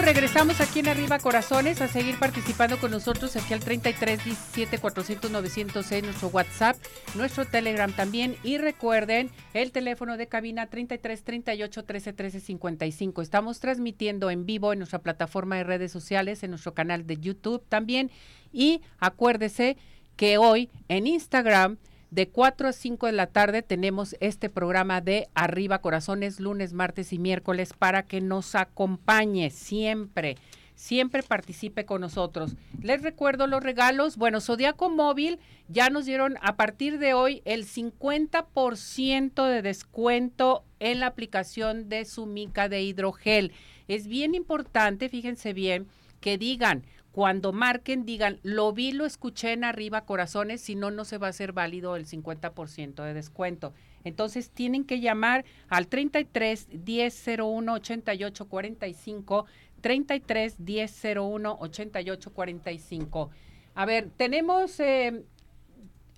[0.00, 5.30] Regresamos aquí en Arriba Corazones a seguir participando con nosotros aquí al 33 17 400
[5.30, 6.76] 906, nuestro WhatsApp,
[7.14, 8.36] nuestro Telegram también.
[8.42, 13.22] Y recuerden el teléfono de cabina 33 38 13 13 55.
[13.22, 17.62] Estamos transmitiendo en vivo en nuestra plataforma de redes sociales, en nuestro canal de YouTube
[17.68, 18.10] también.
[18.52, 19.76] Y acuérdese
[20.16, 21.76] que hoy en Instagram
[22.10, 27.12] de 4 a 5 de la tarde tenemos este programa de Arriba Corazones, lunes, martes
[27.12, 30.36] y miércoles, para que nos acompañe siempre.
[30.74, 32.54] Siempre participe con nosotros.
[32.80, 34.16] Les recuerdo los regalos.
[34.16, 41.00] Bueno, Zodiaco Móvil ya nos dieron a partir de hoy el 50% de descuento en
[41.00, 43.52] la aplicación de su mica de hidrogel.
[43.88, 45.88] Es bien importante, fíjense bien,
[46.20, 46.84] que digan,
[47.18, 51.26] cuando marquen, digan, lo vi, lo escuché en arriba, corazones, si no, no se va
[51.26, 53.74] a hacer válido el 50% de descuento.
[54.04, 59.46] Entonces tienen que llamar al 33 1001 88 45,
[59.80, 63.30] 33 1001 88 45.
[63.74, 65.24] A ver, tenemos, eh,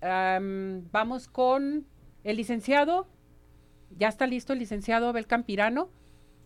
[0.01, 1.87] vamos con
[2.23, 3.07] el licenciado.
[3.97, 5.89] ¿Ya está listo el licenciado Abel Campirano?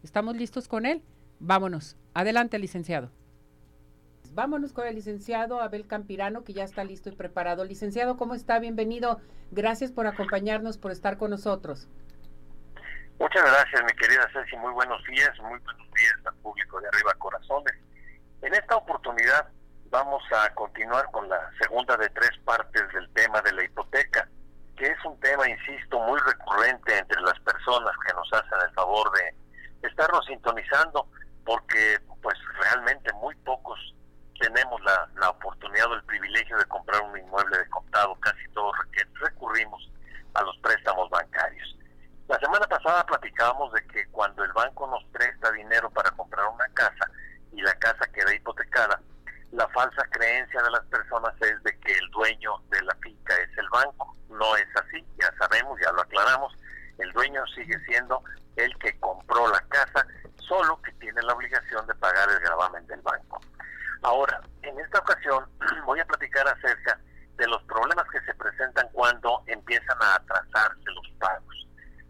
[0.02, 1.02] ¿Estamos listos con él?
[1.40, 1.98] Vámonos.
[2.14, 3.12] Adelante, licenciado.
[4.36, 7.64] Vámonos con el licenciado Abel Campirano, que ya está listo y preparado.
[7.64, 8.60] Licenciado, ¿cómo está?
[8.60, 9.22] Bienvenido.
[9.52, 11.88] Gracias por acompañarnos, por estar con nosotros.
[13.18, 14.58] Muchas gracias, mi querida Ceci.
[14.58, 17.76] Muy buenos días, muy buenos días al público de Arriba Corazones.
[18.42, 19.48] En esta oportunidad
[19.90, 24.28] vamos a continuar con la segunda de tres partes del tema de la hipoteca,
[24.76, 29.10] que es un tema, insisto, muy recurrente entre las personas que nos hacen el favor
[29.14, 31.08] de estarnos sintonizando,
[31.46, 33.96] porque pues realmente muy pocos
[34.40, 38.74] tenemos la, oportunidad o el privilegio de comprar un inmueble de contado, casi todos
[39.22, 39.92] recurrimos
[40.34, 41.78] a los préstamos bancarios.
[42.28, 46.68] La semana pasada platicábamos de que cuando el banco nos presta dinero para comprar una
[46.74, 47.10] casa
[47.52, 49.00] y la casa queda hipotecada,
[49.52, 53.58] la falsa creencia de las personas es de que el dueño de la finca es
[53.58, 54.16] el banco.
[54.30, 56.54] No es así, ya sabemos, ya lo aclaramos,
[56.98, 58.22] el dueño sigue siendo
[58.56, 60.06] el que compró la casa,
[60.40, 63.40] solo que tiene la obligación de pagar el gravamen del banco.
[64.02, 65.46] Ahora, en esta ocasión
[65.86, 67.00] voy a platicar acerca
[67.38, 71.68] de los problemas que se presentan cuando empiezan a atrasarse los pagos.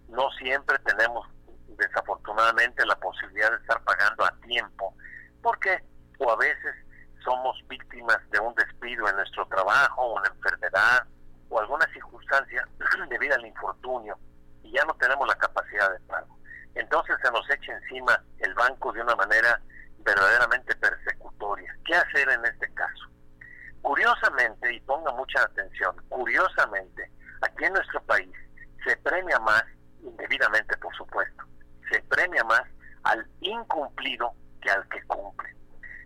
[0.09, 1.27] No siempre tenemos
[1.67, 4.93] desafortunadamente la posibilidad de estar pagando a tiempo,
[5.41, 5.83] porque
[6.19, 6.75] o a veces
[7.23, 11.05] somos víctimas de un despido en nuestro trabajo, una enfermedad
[11.49, 12.67] o alguna circunstancia
[13.09, 14.17] debido al infortunio
[14.63, 16.37] y ya no tenemos la capacidad de pago.
[16.75, 19.59] Entonces se nos echa encima el banco de una manera
[20.05, 21.75] verdaderamente persecutoria.
[21.83, 23.05] ¿Qué hacer en este caso?
[23.81, 28.31] Curiosamente, y ponga mucha atención, curiosamente, aquí en nuestro país
[28.83, 29.63] se premia más,
[30.03, 31.43] indebidamente por supuesto,
[31.91, 32.63] se premia más
[33.03, 35.55] al incumplido que al que cumple.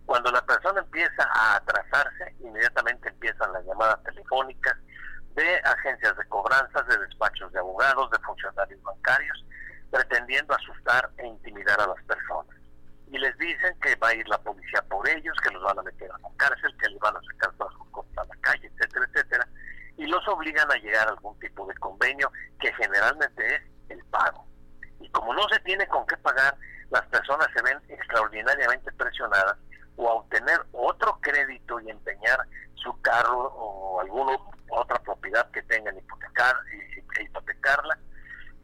[0.06, 4.76] Cuando la persona empieza a atrasarse, inmediatamente empiezan las llamadas telefónicas
[5.34, 9.44] de agencias de cobranzas, de despachos de abogados, de funcionarios bancarios,
[9.90, 12.59] pretendiendo asustar e intimidar a las personas
[13.10, 15.82] y les dicen que va a ir la policía por ellos, que los van a
[15.82, 18.68] meter a la cárcel, que les van a sacar todas sus cosas a la calle,
[18.68, 19.48] etcétera, etcétera,
[19.96, 22.30] y los obligan a llegar a algún tipo de convenio
[22.60, 24.46] que generalmente es el pago.
[25.00, 26.56] Y como no se tiene con qué pagar,
[26.90, 29.56] las personas se ven extraordinariamente presionadas
[29.96, 32.46] o a obtener otro crédito y empeñar
[32.76, 34.36] su carro o alguna
[34.70, 36.54] otra propiedad que tengan hipotecar,
[37.18, 37.98] e hipotecarla.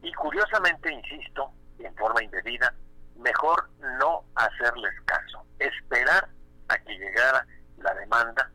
[0.01, 2.73] Y curiosamente, insisto, en forma indebida,
[3.17, 3.69] mejor
[3.99, 6.27] no hacerles caso, esperar
[6.69, 7.45] a que llegara
[7.77, 8.49] la demanda,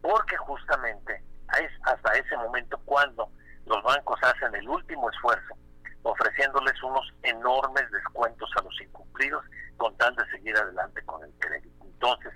[0.00, 1.22] porque justamente
[1.60, 3.30] es hasta ese momento cuando
[3.66, 5.54] los bancos hacen el último esfuerzo,
[6.02, 9.44] ofreciéndoles unos enormes descuentos a los incumplidos
[9.76, 11.84] con tal de seguir adelante con el crédito.
[11.84, 12.32] Entonces,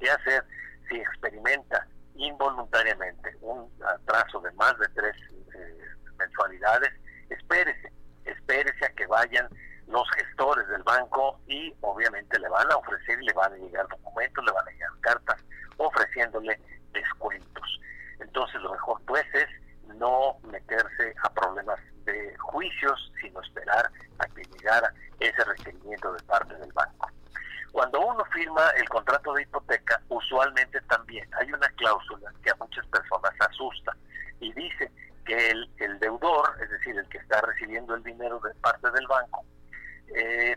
[0.00, 0.44] ¿qué hacer
[0.88, 5.16] si experimenta involuntariamente un atraso de más de tres
[5.54, 5.78] eh,
[6.18, 6.92] mensualidades?
[7.30, 7.92] Espérese,
[8.24, 9.48] espérese a que vayan
[9.86, 13.86] los gestores del banco y obviamente le van a ofrecer y le van a llegar
[13.88, 15.40] documentos, le van a llegar cartas
[15.76, 16.60] ofreciéndole
[16.92, 17.80] descuentos.
[18.20, 19.46] Entonces lo mejor pues es
[19.96, 26.54] no meterse a problemas de juicios, sino esperar a que llegara ese requerimiento de parte
[26.56, 27.10] del banco.
[27.72, 32.86] Cuando uno firma el contrato de hipoteca, usualmente también hay una cláusula que a muchas
[32.86, 33.96] personas asusta
[34.40, 34.90] y dice
[35.26, 39.06] que el, el deudor, es decir, el que está recibiendo el dinero de parte del
[39.06, 39.44] banco,
[40.14, 40.56] eh,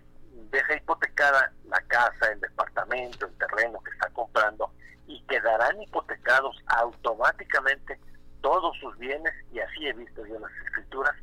[0.52, 4.72] deja hipotecada la casa, el departamento, el terreno que está comprando
[5.08, 8.00] y quedarán hipotecados automáticamente
[8.42, 11.16] todos sus bienes, y así he visto yo las escrituras,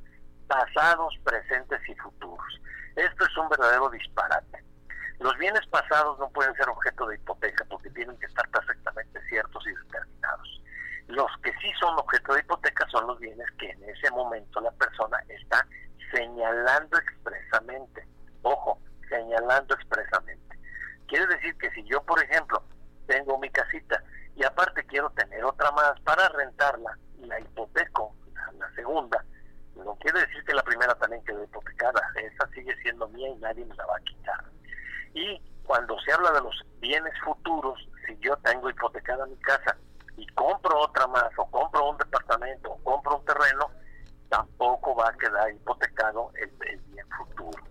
[0.49, 1.15] pasados,
[1.65, 2.61] presentes y futuros.
[2.97, 4.65] Esto es un verdadero disparate.
[5.21, 9.67] Los bienes pasados no pueden ser objeto de hipoteca porque tienen que estar perfectamente ciertos
[9.67, 10.63] y determinados.
[11.09, 14.73] Los que sí son objeto de hipoteca son los bienes que en ese momento la
[14.73, 15.67] persona está
[16.13, 18.07] señalando expresamente.
[18.43, 20.59] Ojo, señalando expresamente.
[21.07, 22.63] Quiere decir que si yo, por ejemplo,
[23.07, 24.03] tengo mi casita
[24.35, 28.15] y aparte quiero tener otra más para rentarla la hipoteco,
[28.59, 29.25] la, segunda,
[29.77, 33.65] no quiere decir que la primera también quedó hipotecada, esa sigue siendo mía y nadie
[33.65, 34.45] me la va a quitar.
[35.15, 39.77] Y cuando se habla de los bienes futuros, si yo tengo hipotecada mi casa
[40.17, 43.71] y compro otra más, o compro un departamento, o compro un terreno,
[44.29, 47.63] tampoco va a quedar hipotecado el, el bien futuro.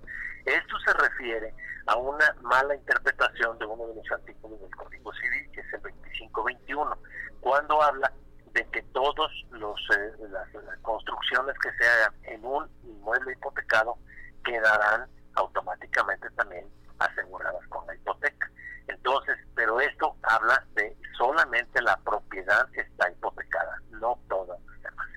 [0.46, 1.54] Esto se refiere
[1.88, 5.82] a una mala interpretación de uno de los artículos del Código Civil, que es el
[5.82, 6.98] 2521,
[7.42, 8.12] cuando habla
[8.54, 10.48] de que todos los eh, las,
[10.82, 13.98] construcciones que se hagan en un inmueble hipotecado
[14.44, 16.66] quedarán automáticamente también
[17.00, 18.50] aseguradas con la hipoteca.
[18.88, 25.08] Entonces, pero esto habla de solamente la propiedad que está hipotecada, no todas las demás.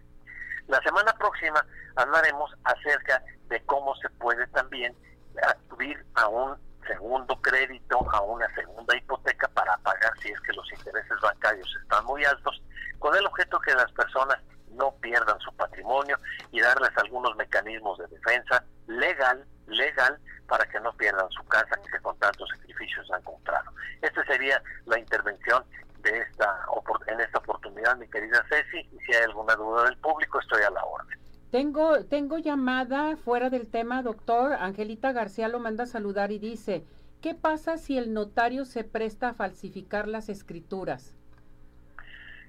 [0.69, 1.65] La semana próxima
[1.97, 4.95] hablaremos acerca de cómo se puede también
[5.43, 6.57] acudir a un
[6.87, 12.05] segundo crédito, a una segunda hipoteca para pagar si es que los intereses bancarios están
[12.05, 12.63] muy altos,
[12.99, 14.39] con el objeto que las personas
[14.73, 16.19] no pierdan su patrimonio
[16.53, 20.19] y darles algunos mecanismos de defensa legal, legal,
[20.49, 23.71] para que no pierdan su casa que con tantos sacrificios han comprado.
[24.03, 25.65] Esta sería la intervención
[26.03, 26.67] de esta
[27.09, 30.71] en esta oportunidad, mi querida Ceci, y si hay alguna duda del público, estoy a
[30.71, 31.19] la orden.
[31.51, 34.53] Tengo, tengo llamada fuera del tema, doctor.
[34.55, 36.85] Angelita García lo manda a saludar y dice,
[37.23, 41.15] ¿qué pasa si el notario se presta a falsificar las escrituras?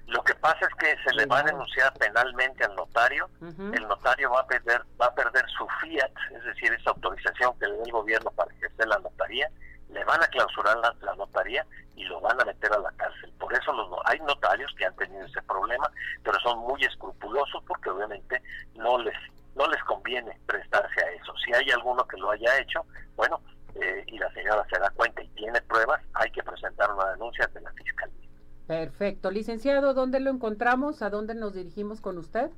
[0.08, 4.30] Lo que pasa es que se le va a denunciar penalmente al notario, el notario
[4.30, 7.82] va a perder va a perder su fiat, es decir, esa autorización que le da
[7.84, 9.50] el gobierno para ejercer la notaría,
[9.90, 13.30] le van a clausurar la, notaría y lo van a meter a la cárcel.
[13.38, 15.90] Por eso los, hay notarios que han tenido ese problema,
[16.22, 18.42] pero son muy escrupulosos porque obviamente
[18.76, 19.16] no les
[19.56, 21.34] no les conviene prestarse a eso.
[21.44, 22.86] Si hay alguno que lo haya hecho,
[23.16, 23.42] bueno,
[23.74, 27.44] eh, y la señora se da cuenta y tiene pruebas, hay que presentar una denuncia
[27.44, 28.27] ante la fiscalía.
[28.68, 29.30] Perfecto.
[29.30, 31.00] Licenciado, ¿dónde lo encontramos?
[31.00, 32.50] ¿A dónde nos dirigimos con usted?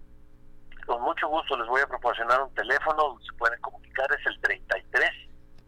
[0.84, 4.40] Con mucho gusto les voy a proporcionar un teléfono donde se pueden comunicar, es el
[4.40, 5.08] 33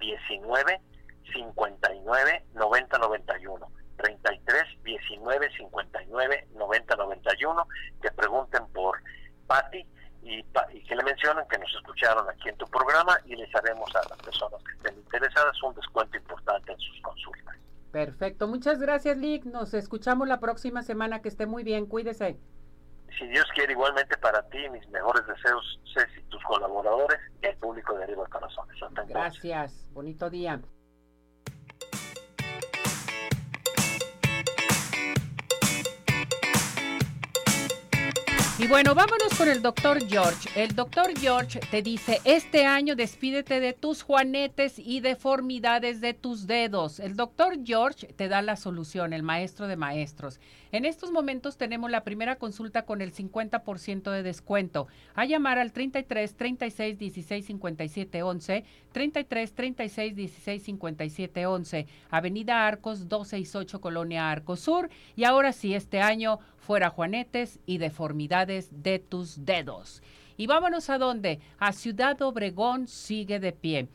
[0.00, 0.80] 19
[1.32, 3.68] 59 90 91.
[3.96, 7.68] 33 19 59 90 91.
[8.02, 8.98] Que pregunten por
[9.46, 9.86] Patti
[10.24, 13.94] y, y, que le mencionen que nos escucharon aquí en tu programa y les haremos
[13.94, 17.61] a las personas que estén interesadas un descuento importante en sus consultas.
[17.92, 22.38] Perfecto, muchas gracias Lick, nos escuchamos la próxima semana, que esté muy bien, cuídese.
[23.18, 27.94] Si Dios quiere, igualmente para ti, mis mejores deseos, Ceci, tus colaboradores y el público
[27.94, 28.74] de Arriba Corazones.
[29.06, 30.62] gracias, bonito día.
[38.62, 40.48] Y bueno, vámonos con el doctor George.
[40.54, 46.46] El doctor George te dice, este año despídete de tus juanetes y deformidades de tus
[46.46, 47.00] dedos.
[47.00, 50.38] El doctor George te da la solución, el maestro de maestros.
[50.70, 54.86] En estos momentos tenemos la primera consulta con el 50% de descuento.
[55.14, 63.08] A llamar al 33 36 16 57 11, 33 36 16 57 11, Avenida Arcos
[63.08, 64.88] 268 Colonia Arcos Sur.
[65.16, 70.02] Y ahora sí, este año fuera juanetes y deformidades de tus dedos.
[70.36, 71.40] Y vámonos a dónde?
[71.58, 73.88] A Ciudad Obregón sigue de pie.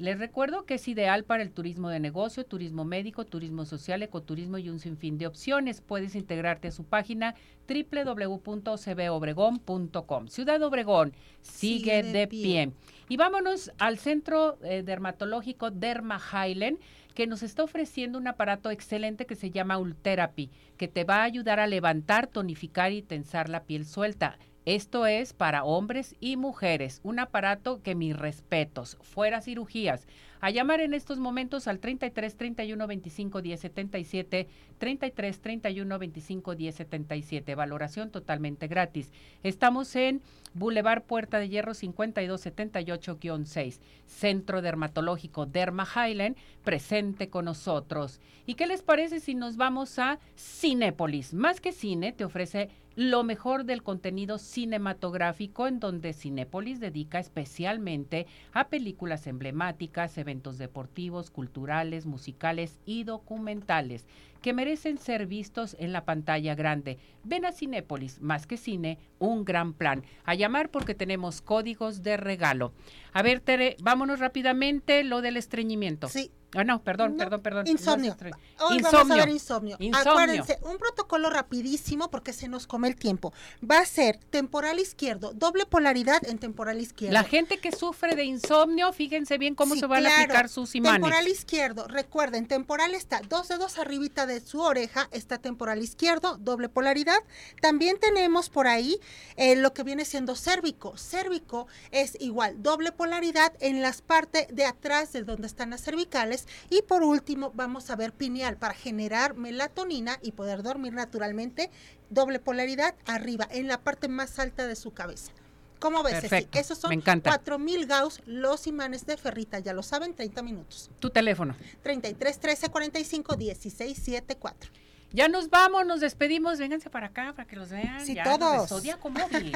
[0.00, 4.56] Les recuerdo que es ideal para el turismo de negocio, turismo médico, turismo social, ecoturismo
[4.56, 5.82] y un sinfín de opciones.
[5.82, 7.34] Puedes integrarte a su página
[7.68, 10.28] www.cbobregón.com.
[10.28, 11.12] Ciudad Obregón
[11.42, 12.72] sigue, de, pie.
[13.10, 16.78] Y vámonos al centro eh, dermatológico Derma Highland
[17.14, 21.24] que nos está ofreciendo un aparato excelente que se llama Ultherapy, que te va a
[21.24, 24.38] ayudar a levantar, tonificar y tensar la piel suelta.
[24.66, 30.06] Esto es para hombres y mujeres, un aparato que mis respetos, fuera cirugías.
[30.42, 34.48] A llamar en estos momentos al 33 31 25 10 77,
[34.78, 39.12] 33 31 25 10 77, valoración totalmente gratis.
[39.42, 40.22] Estamos en
[40.54, 48.18] Boulevard Puerta de Hierro 5278-6, Centro Dermatológico Derma Highland, presente con nosotros.
[48.46, 51.34] ¿Y qué les parece si nos vamos a Cinépolis?
[51.34, 52.70] Más que cine, te ofrece
[53.00, 61.30] lo mejor del contenido cinematográfico en donde Cinépolis dedica especialmente a películas emblemáticas, eventos deportivos,
[61.30, 64.04] culturales, musicales y documentales
[64.42, 66.98] que merecen ser vistos en la pantalla grande.
[67.24, 70.04] Ven a Cinépolis, más que cine, un gran plan.
[70.24, 72.74] A llamar porque tenemos códigos de regalo.
[73.14, 76.08] A ver, Tere, vámonos rápidamente lo del estreñimiento.
[76.08, 77.66] Sí, Ah, no, perdón, perdón, perdón.
[77.68, 78.16] Insomnio.
[78.60, 79.78] Hoy vamos a ver insomnio.
[79.92, 83.32] Acuérdense, un protocolo rapidísimo porque se nos come el tiempo.
[83.68, 87.14] Va a ser temporal izquierdo, doble polaridad en temporal izquierdo.
[87.14, 91.00] La gente que sufre de insomnio, fíjense bien cómo se van a aplicar sus imanes.
[91.00, 96.68] Temporal izquierdo, recuerden, temporal está dos dedos arribita de su oreja, está temporal izquierdo, doble
[96.68, 97.18] polaridad.
[97.60, 98.98] También tenemos por ahí
[99.36, 100.96] eh, lo que viene siendo cérvico.
[100.96, 106.39] Cérvico es igual, doble polaridad en las partes de atrás de donde están las cervicales
[106.68, 111.70] y por último, vamos a ver pineal para generar melatonina y poder dormir naturalmente.
[112.10, 115.32] Doble polaridad arriba, en la parte más alta de su cabeza.
[115.78, 116.20] ¿Cómo ves?
[116.20, 116.58] Perfecto.
[116.58, 120.90] Esos son 4000 Gauss, los imanes de ferrita, ya lo saben, 30 minutos.
[121.00, 121.56] Tu teléfono.
[121.82, 124.70] 33 13 45 16 74.
[125.12, 126.58] Ya nos vamos, nos despedimos.
[126.58, 128.04] Vénganse para acá para que los vean.
[128.04, 128.68] Sí, todos.
[128.68, 129.52] Zodíaco Móvil.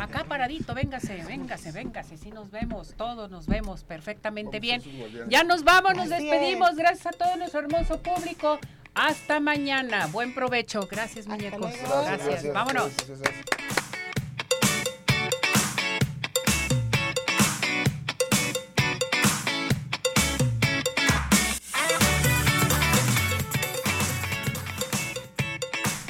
[0.00, 2.16] Acá paradito, véngase, véngase, véngase.
[2.16, 4.82] Sí, nos vemos, todos nos vemos perfectamente bien.
[5.28, 6.76] Ya nos vamos, nos despedimos.
[6.76, 8.58] Gracias a todo nuestro hermoso público.
[8.94, 10.06] Hasta mañana.
[10.08, 10.88] Buen provecho.
[10.90, 11.72] Gracias, muñecos.
[12.04, 12.52] Gracias.
[12.52, 12.92] Vámonos.